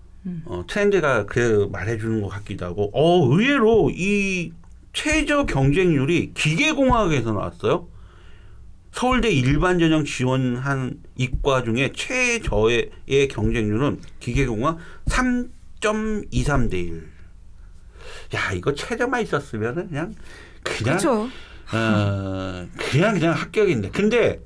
[0.45, 4.51] 어, 트렌드가 그 말해주는 것 같기도 하고, 어, 의외로 이
[4.93, 7.87] 최저 경쟁률이 기계공학에서 나왔어요.
[8.91, 17.07] 서울대 일반 전형 지원한 이과 중에 최저의 경쟁률은 기계공학 3.23 대 1.
[18.35, 20.15] 야, 이거 최저만 있었으면 그냥
[20.63, 20.97] 그냥.
[21.73, 23.89] 어, 그냥 그냥 합격인데.
[23.89, 24.39] 근데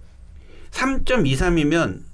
[0.72, 2.07] 3.23이면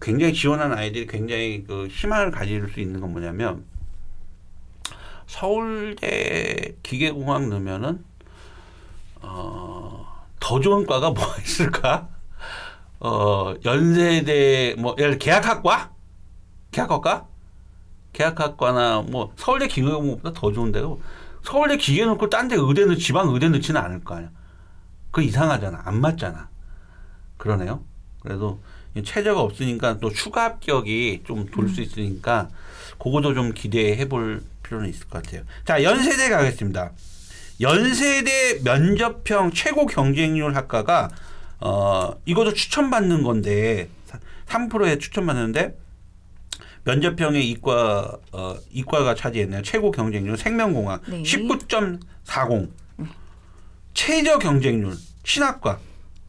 [0.00, 3.64] 굉장히 지원한 아이들이 굉장히 그 희망을 가질 수 있는 건 뭐냐면
[5.26, 8.04] 서울대 기계공학 넣으면은
[9.22, 12.08] 어, 더 좋은 과가 뭐가 있을까?
[13.00, 15.92] 어, 연세대 뭐 예를 계약학과?
[16.72, 17.26] 계약학과?
[18.12, 20.98] 계약학과나 뭐 서울대 기계공학보다 더 좋은데요.
[21.42, 24.30] 서울대 기계 넣고 딴 데 의대 넣 지방 의대 넣지는 않을 거 아니야.
[25.10, 25.82] 그 이상하잖아.
[25.84, 26.48] 안 맞잖아.
[27.36, 27.82] 그러네요.
[28.20, 28.69] 그래도 이
[29.04, 32.48] 최저가 없으니까 또 추가 합격이 좀 돌 수 있으니까
[32.98, 35.42] 그거도 좀 기대해 볼 필요는 있을 것 같아요.
[35.64, 36.92] 자, 연세대 가겠습니다.
[37.60, 41.10] 연세대 면접형 최고 경쟁률 학과가
[41.60, 43.88] 어 이것도 추천받는 건데
[44.46, 45.78] 3%에 추천받는데
[46.84, 49.62] 면접형의 이과 어 이과가 차지했네요.
[49.62, 51.22] 최고 경쟁률 생명공학 네.
[51.22, 52.68] 19.40.
[53.94, 55.78] 최저 경쟁률 신학과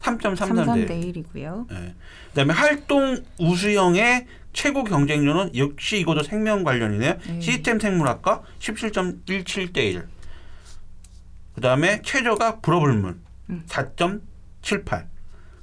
[0.02, 1.70] 3.33대 3.3대 1이고요.
[1.72, 1.94] 예.
[2.30, 7.14] 그다음에 활동 우수형의 최고 경쟁률은 역시 이것도 생명 관련이네요.
[7.26, 7.40] 네.
[7.40, 10.06] 시스템 생물학과 17.17대 1.
[11.54, 13.62] 그다음에 최저가 불어불문 음.
[13.68, 15.06] 4.78.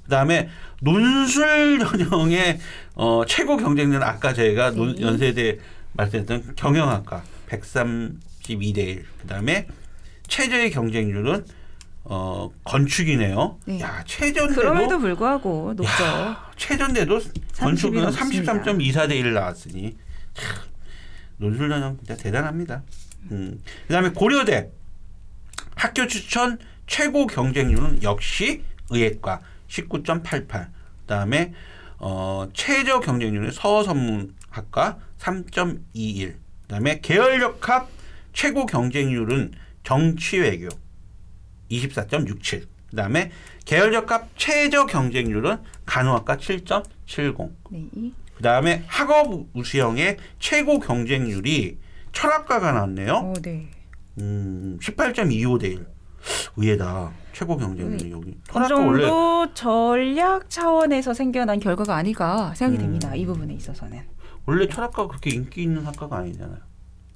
[0.04, 0.48] 그다음에
[0.80, 2.58] 논술 전형의
[2.94, 5.02] 어, 최고 경쟁률은 아까 저희가 논- 네.
[5.02, 5.58] 연세대
[5.92, 9.04] 말씀했던 경영학과 132대 1.
[9.22, 9.66] 그다음에
[10.26, 11.44] 최저의 경쟁률은
[12.12, 13.60] 어, 건축이네요.
[13.66, 13.80] 네.
[13.80, 16.04] 야, 최저인데도 그럼에도 불구하고 높죠.
[16.04, 18.52] 야, 30이 건축은 넘습니다.
[18.52, 19.96] 33.24대 1 나왔으니
[20.34, 20.56] 참,
[21.36, 22.82] 논술 전형 진짜 대단합니다.
[23.30, 23.62] 음.
[23.86, 24.72] 그다음에 고려대
[25.76, 26.58] 학교 추천
[26.88, 30.66] 최고 경쟁률은 역시 의예과 19.88.
[31.02, 31.54] 그다음에
[31.98, 36.34] 어, 최저 경쟁률은 서서문학과 3.21.
[36.62, 37.88] 그다음에 계열역합
[38.32, 39.52] 최고 경쟁률은
[39.84, 40.68] 정치외교
[41.70, 42.66] 24.67.
[42.90, 43.30] 그 다음에
[43.64, 47.50] 계열역합 최저 경쟁률은 간호학과 7.70.
[47.70, 47.86] 네.
[47.94, 51.78] 이- 그다음에 학업 우수형의 최고 경쟁률이
[52.12, 53.12] 철학과가 나왔네요.
[53.14, 53.68] 어, 네.
[54.18, 55.86] 음, 18.25대 1.
[56.56, 57.12] 의외다.
[57.32, 58.10] 최고 경쟁률이 네.
[58.10, 58.32] 여기.
[58.48, 62.86] 그 철학과 정도 전략 차원에서 생겨난 결과가 아닐까 생각이 음.
[62.86, 63.14] 됩니다.
[63.14, 64.00] 이 부분에 있어서는
[64.46, 66.58] 원래 철학과가 그렇게 인기 있는 학과가 아니잖아요.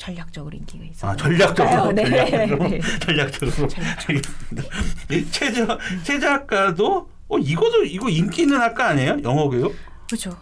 [0.04, 1.10] 전략적으로 인기가 있어요.
[1.10, 2.04] 아 전략적으로 네.
[2.04, 2.80] 전략적으로 네.
[3.00, 3.68] 전략적으로
[4.08, 4.62] 알겠습니다.
[5.10, 9.16] 이 최저 최저학과도 어 이거도 이거 인기 있는 학과 아니에요?
[9.22, 9.74] 영어 교육?
[10.06, 10.36] 그렇죠.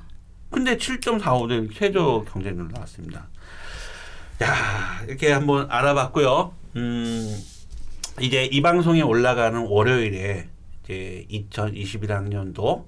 [0.50, 3.28] 근데 7.45대 최저 경쟁률 나왔습니다.
[4.42, 6.52] 야 이렇게 한번 알아봤고요.
[6.76, 7.42] 음
[8.20, 10.48] 이제 이 방송이 올라가는 월요일에
[10.82, 12.84] 이제 2021학년도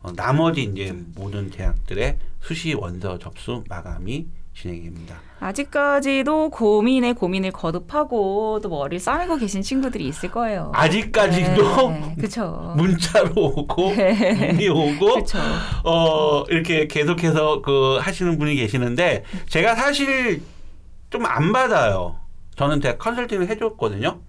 [0.00, 5.20] 어, 나머지 이제 모든 대학들의 수시 원서 접수 마감이 진행됩니다.
[5.40, 10.72] 아직까지도 고민에 고민을 거듭하고 또 머리를 싸매고 계신 친구들이 있을 거예요.
[10.74, 12.74] 아직까지도 네, 그렇죠.
[12.76, 14.52] 문자로 오고 네.
[14.52, 15.38] 문이 오고 그렇죠.
[15.84, 20.42] 어 이렇게 계속해서 그 하시는 분이 계시는데 제가 사실
[21.10, 22.18] 좀 안 받아요.
[22.56, 24.20] 저는 대학 컨설팅을 해줬거든요.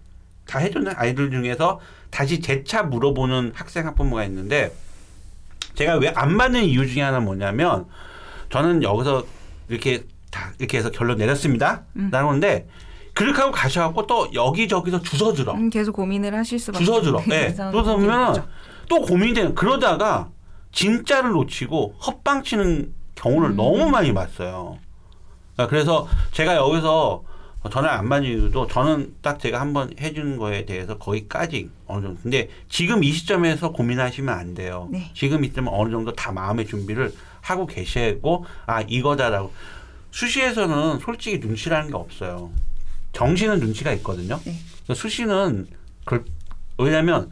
[0.47, 1.79] 다 해주는 아이들 중에서
[2.11, 4.71] 다시 재차 물어보는 학생 학부모가 있는데
[5.75, 7.85] 제가 왜 안 받는 이유 중에 하나 는 뭐냐면
[8.51, 9.23] 저는 여기서
[9.69, 10.03] 이렇게
[10.35, 11.83] 다 이렇게 해서 결론 내렸습니다.
[11.95, 12.09] 음.
[12.11, 12.67] 나오는데
[13.13, 15.53] 그렇게 하고 가셔갖고 또 여기저기서 주워 들어.
[15.53, 17.19] 음, 계속 고민을 하실 수밖에 주워 들어.
[17.19, 17.53] 없는 예.
[17.71, 18.45] 그러다 보면.
[18.89, 20.29] 또 고민되는 그러다가
[20.73, 23.55] 진짜를 놓치고 헛방 치는 경우를 음.
[23.55, 24.77] 너무 많이 봤어요.
[25.53, 27.23] 그러니까 그래서 제가 여기서
[27.71, 32.21] 전화 안 받는 이유도 저는 딱 제가 한번 해주는 거에 대해서 거기까지 어느 정도.
[32.21, 34.89] 근데 지금 이 시점에서 고민하시면 안 돼요.
[34.91, 35.09] 네.
[35.15, 37.11] 지금 이때면 어느 정도 다 마음의 준비를
[37.41, 39.51] 하고 계시고 아 이거다라고.
[40.15, 42.49] 수시에서는 솔직히 눈치라는 게 없어요.
[43.11, 44.39] 정시는 눈치가 있거든요.
[44.45, 44.93] 네.
[44.93, 45.67] 수시는
[46.05, 46.23] 그
[46.77, 47.31] 왜냐하면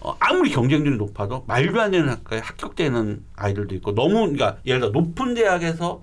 [0.00, 4.92] 어, 아무리 경쟁률이 높아도 말도 안 되는 학과에 합격되는 아이들도 있고 너무 그러니까 예를 들어
[4.92, 6.02] 높은 대학에서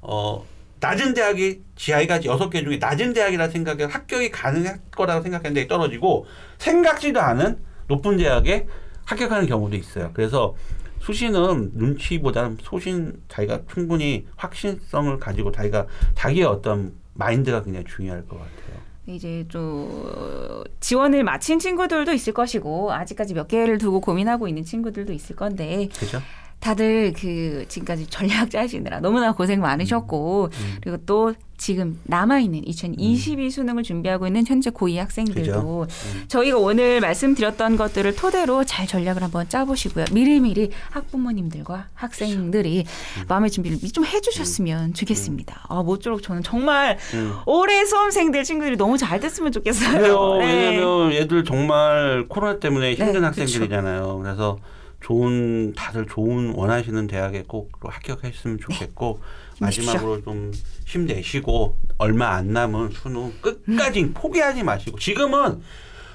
[0.00, 0.44] 어
[0.80, 6.26] 낮은 대학이 지하이가 여섯 개 중에 낮은 대학이라 생각해 합격이 가능할 거라고 생각했는데 떨어지고
[6.58, 8.66] 생각지도 않은 높은 대학에
[9.04, 10.10] 합격하는 경우도 있어요.
[10.12, 10.56] 그래서
[11.02, 18.80] 수시는 눈치보다는 소신 자기가 충분히 확신성을 가지고 자기가 자기의 어떤 마인드가 굉장히 중요할 것 같아요.
[19.06, 25.34] 이제 좀 지원을 마친 친구들도 있을 것이고 아직까지 몇 개를 두고 고민하고 있는 친구들도 있을
[25.34, 26.20] 건데 그죠?
[26.60, 30.76] 다들 그 지금까지 전략 짜시느라 너무나 고생 많으셨고 음.
[30.80, 35.82] 그리고 또 지금 남아 있는 2022 수능을 준비하고 있는 현재 고2 학생들도?
[35.82, 36.24] 음.
[36.26, 40.06] 저희가 오늘 말씀드렸던 것들을 토대로 잘 전략을 한번 짜보시고요.
[40.12, 42.84] 미리미리 학부모님들과 학생들이
[43.20, 43.24] 음.
[43.28, 45.66] 마음의 준비를 좀 해주셨으면 좋겠습니다.
[45.68, 47.32] 아, 모쪼록 저는 정말 음.
[47.46, 50.38] 올해 수험생들 친구들이 너무 잘 됐으면 좋겠어요.
[50.38, 50.44] 네.
[50.44, 54.18] 왜냐면 애들 정말 코로나 때문에 힘든 네, 학생들이잖아요.
[54.18, 54.58] 그래서
[55.02, 59.56] 좋은 다들 좋은 원하시는 대학에 꼭 합격했으면 좋겠고 네.
[59.58, 59.84] 힘내십시오.
[59.92, 60.52] 마지막으로 좀
[60.86, 64.14] 힘내시고 얼마 안 남은 수능 끝까지 음.
[64.14, 65.62] 포기하지 마시고 지금은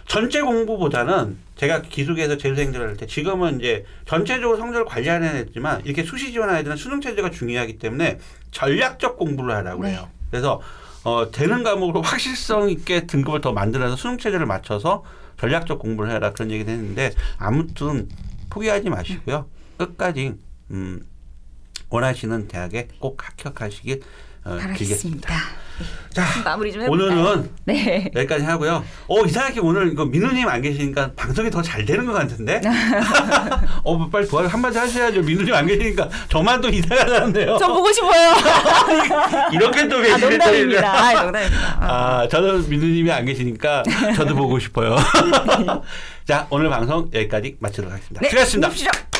[0.07, 6.61] 전체 공부보다는 제가 기숙에서 재수생들 할때 지금은 이제 전체적으로 성적을 관리하는 애지만 이렇게 수시 지원하는
[6.61, 8.19] 애들은 수능 체제가 중요하기 때문에
[8.51, 9.91] 전략적 공부를 하라고 네.
[9.91, 10.07] 그래요.
[10.29, 10.61] 그래서
[11.03, 15.03] 어, 되는 과목으로 확실성 있게 등급을 더 만들어서 수능 체제를 맞춰서
[15.39, 18.07] 전략적 공부를 해라 그런 얘기를 했는데 아무튼
[18.57, 19.45] 포기하지 마시고요.
[19.77, 20.33] 끝까지
[20.71, 21.01] 음,
[21.89, 24.01] 원하시는 대학에 꼭 합격하시길
[24.45, 24.57] 어.
[24.59, 25.29] 바라겠습니다.
[26.11, 27.09] 자, 마무리 좀 해볼까요?
[27.19, 28.09] 오늘은 네.
[28.15, 28.83] 여기까지 하고요.
[29.07, 32.61] 어 이상하게 오늘 이거 민우님 안 계시니까 방송이 더 잘 되는 것 같은데.
[33.83, 35.21] 어 빨리 도와줘 한마디 하셔야죠.
[35.21, 37.57] 민우님 안 계시니까 저만 또 이상하다는데요.
[37.59, 38.33] 저 보고 싶어요.
[39.53, 40.29] 이렇게 또 아, 계시네.
[40.29, 40.93] 농담입니다.
[40.93, 41.77] 아, 농담입니다.
[41.79, 42.21] 아.
[42.21, 43.83] 아 저는 민우님이 안 계시니까
[44.15, 44.95] 저도 보고 싶어요.
[46.27, 48.19] 자 오늘 방송 여기까지 마치도록 하겠습니다.
[48.19, 48.67] 네, 수고하셨습니다.
[48.67, 49.16] 봅시다.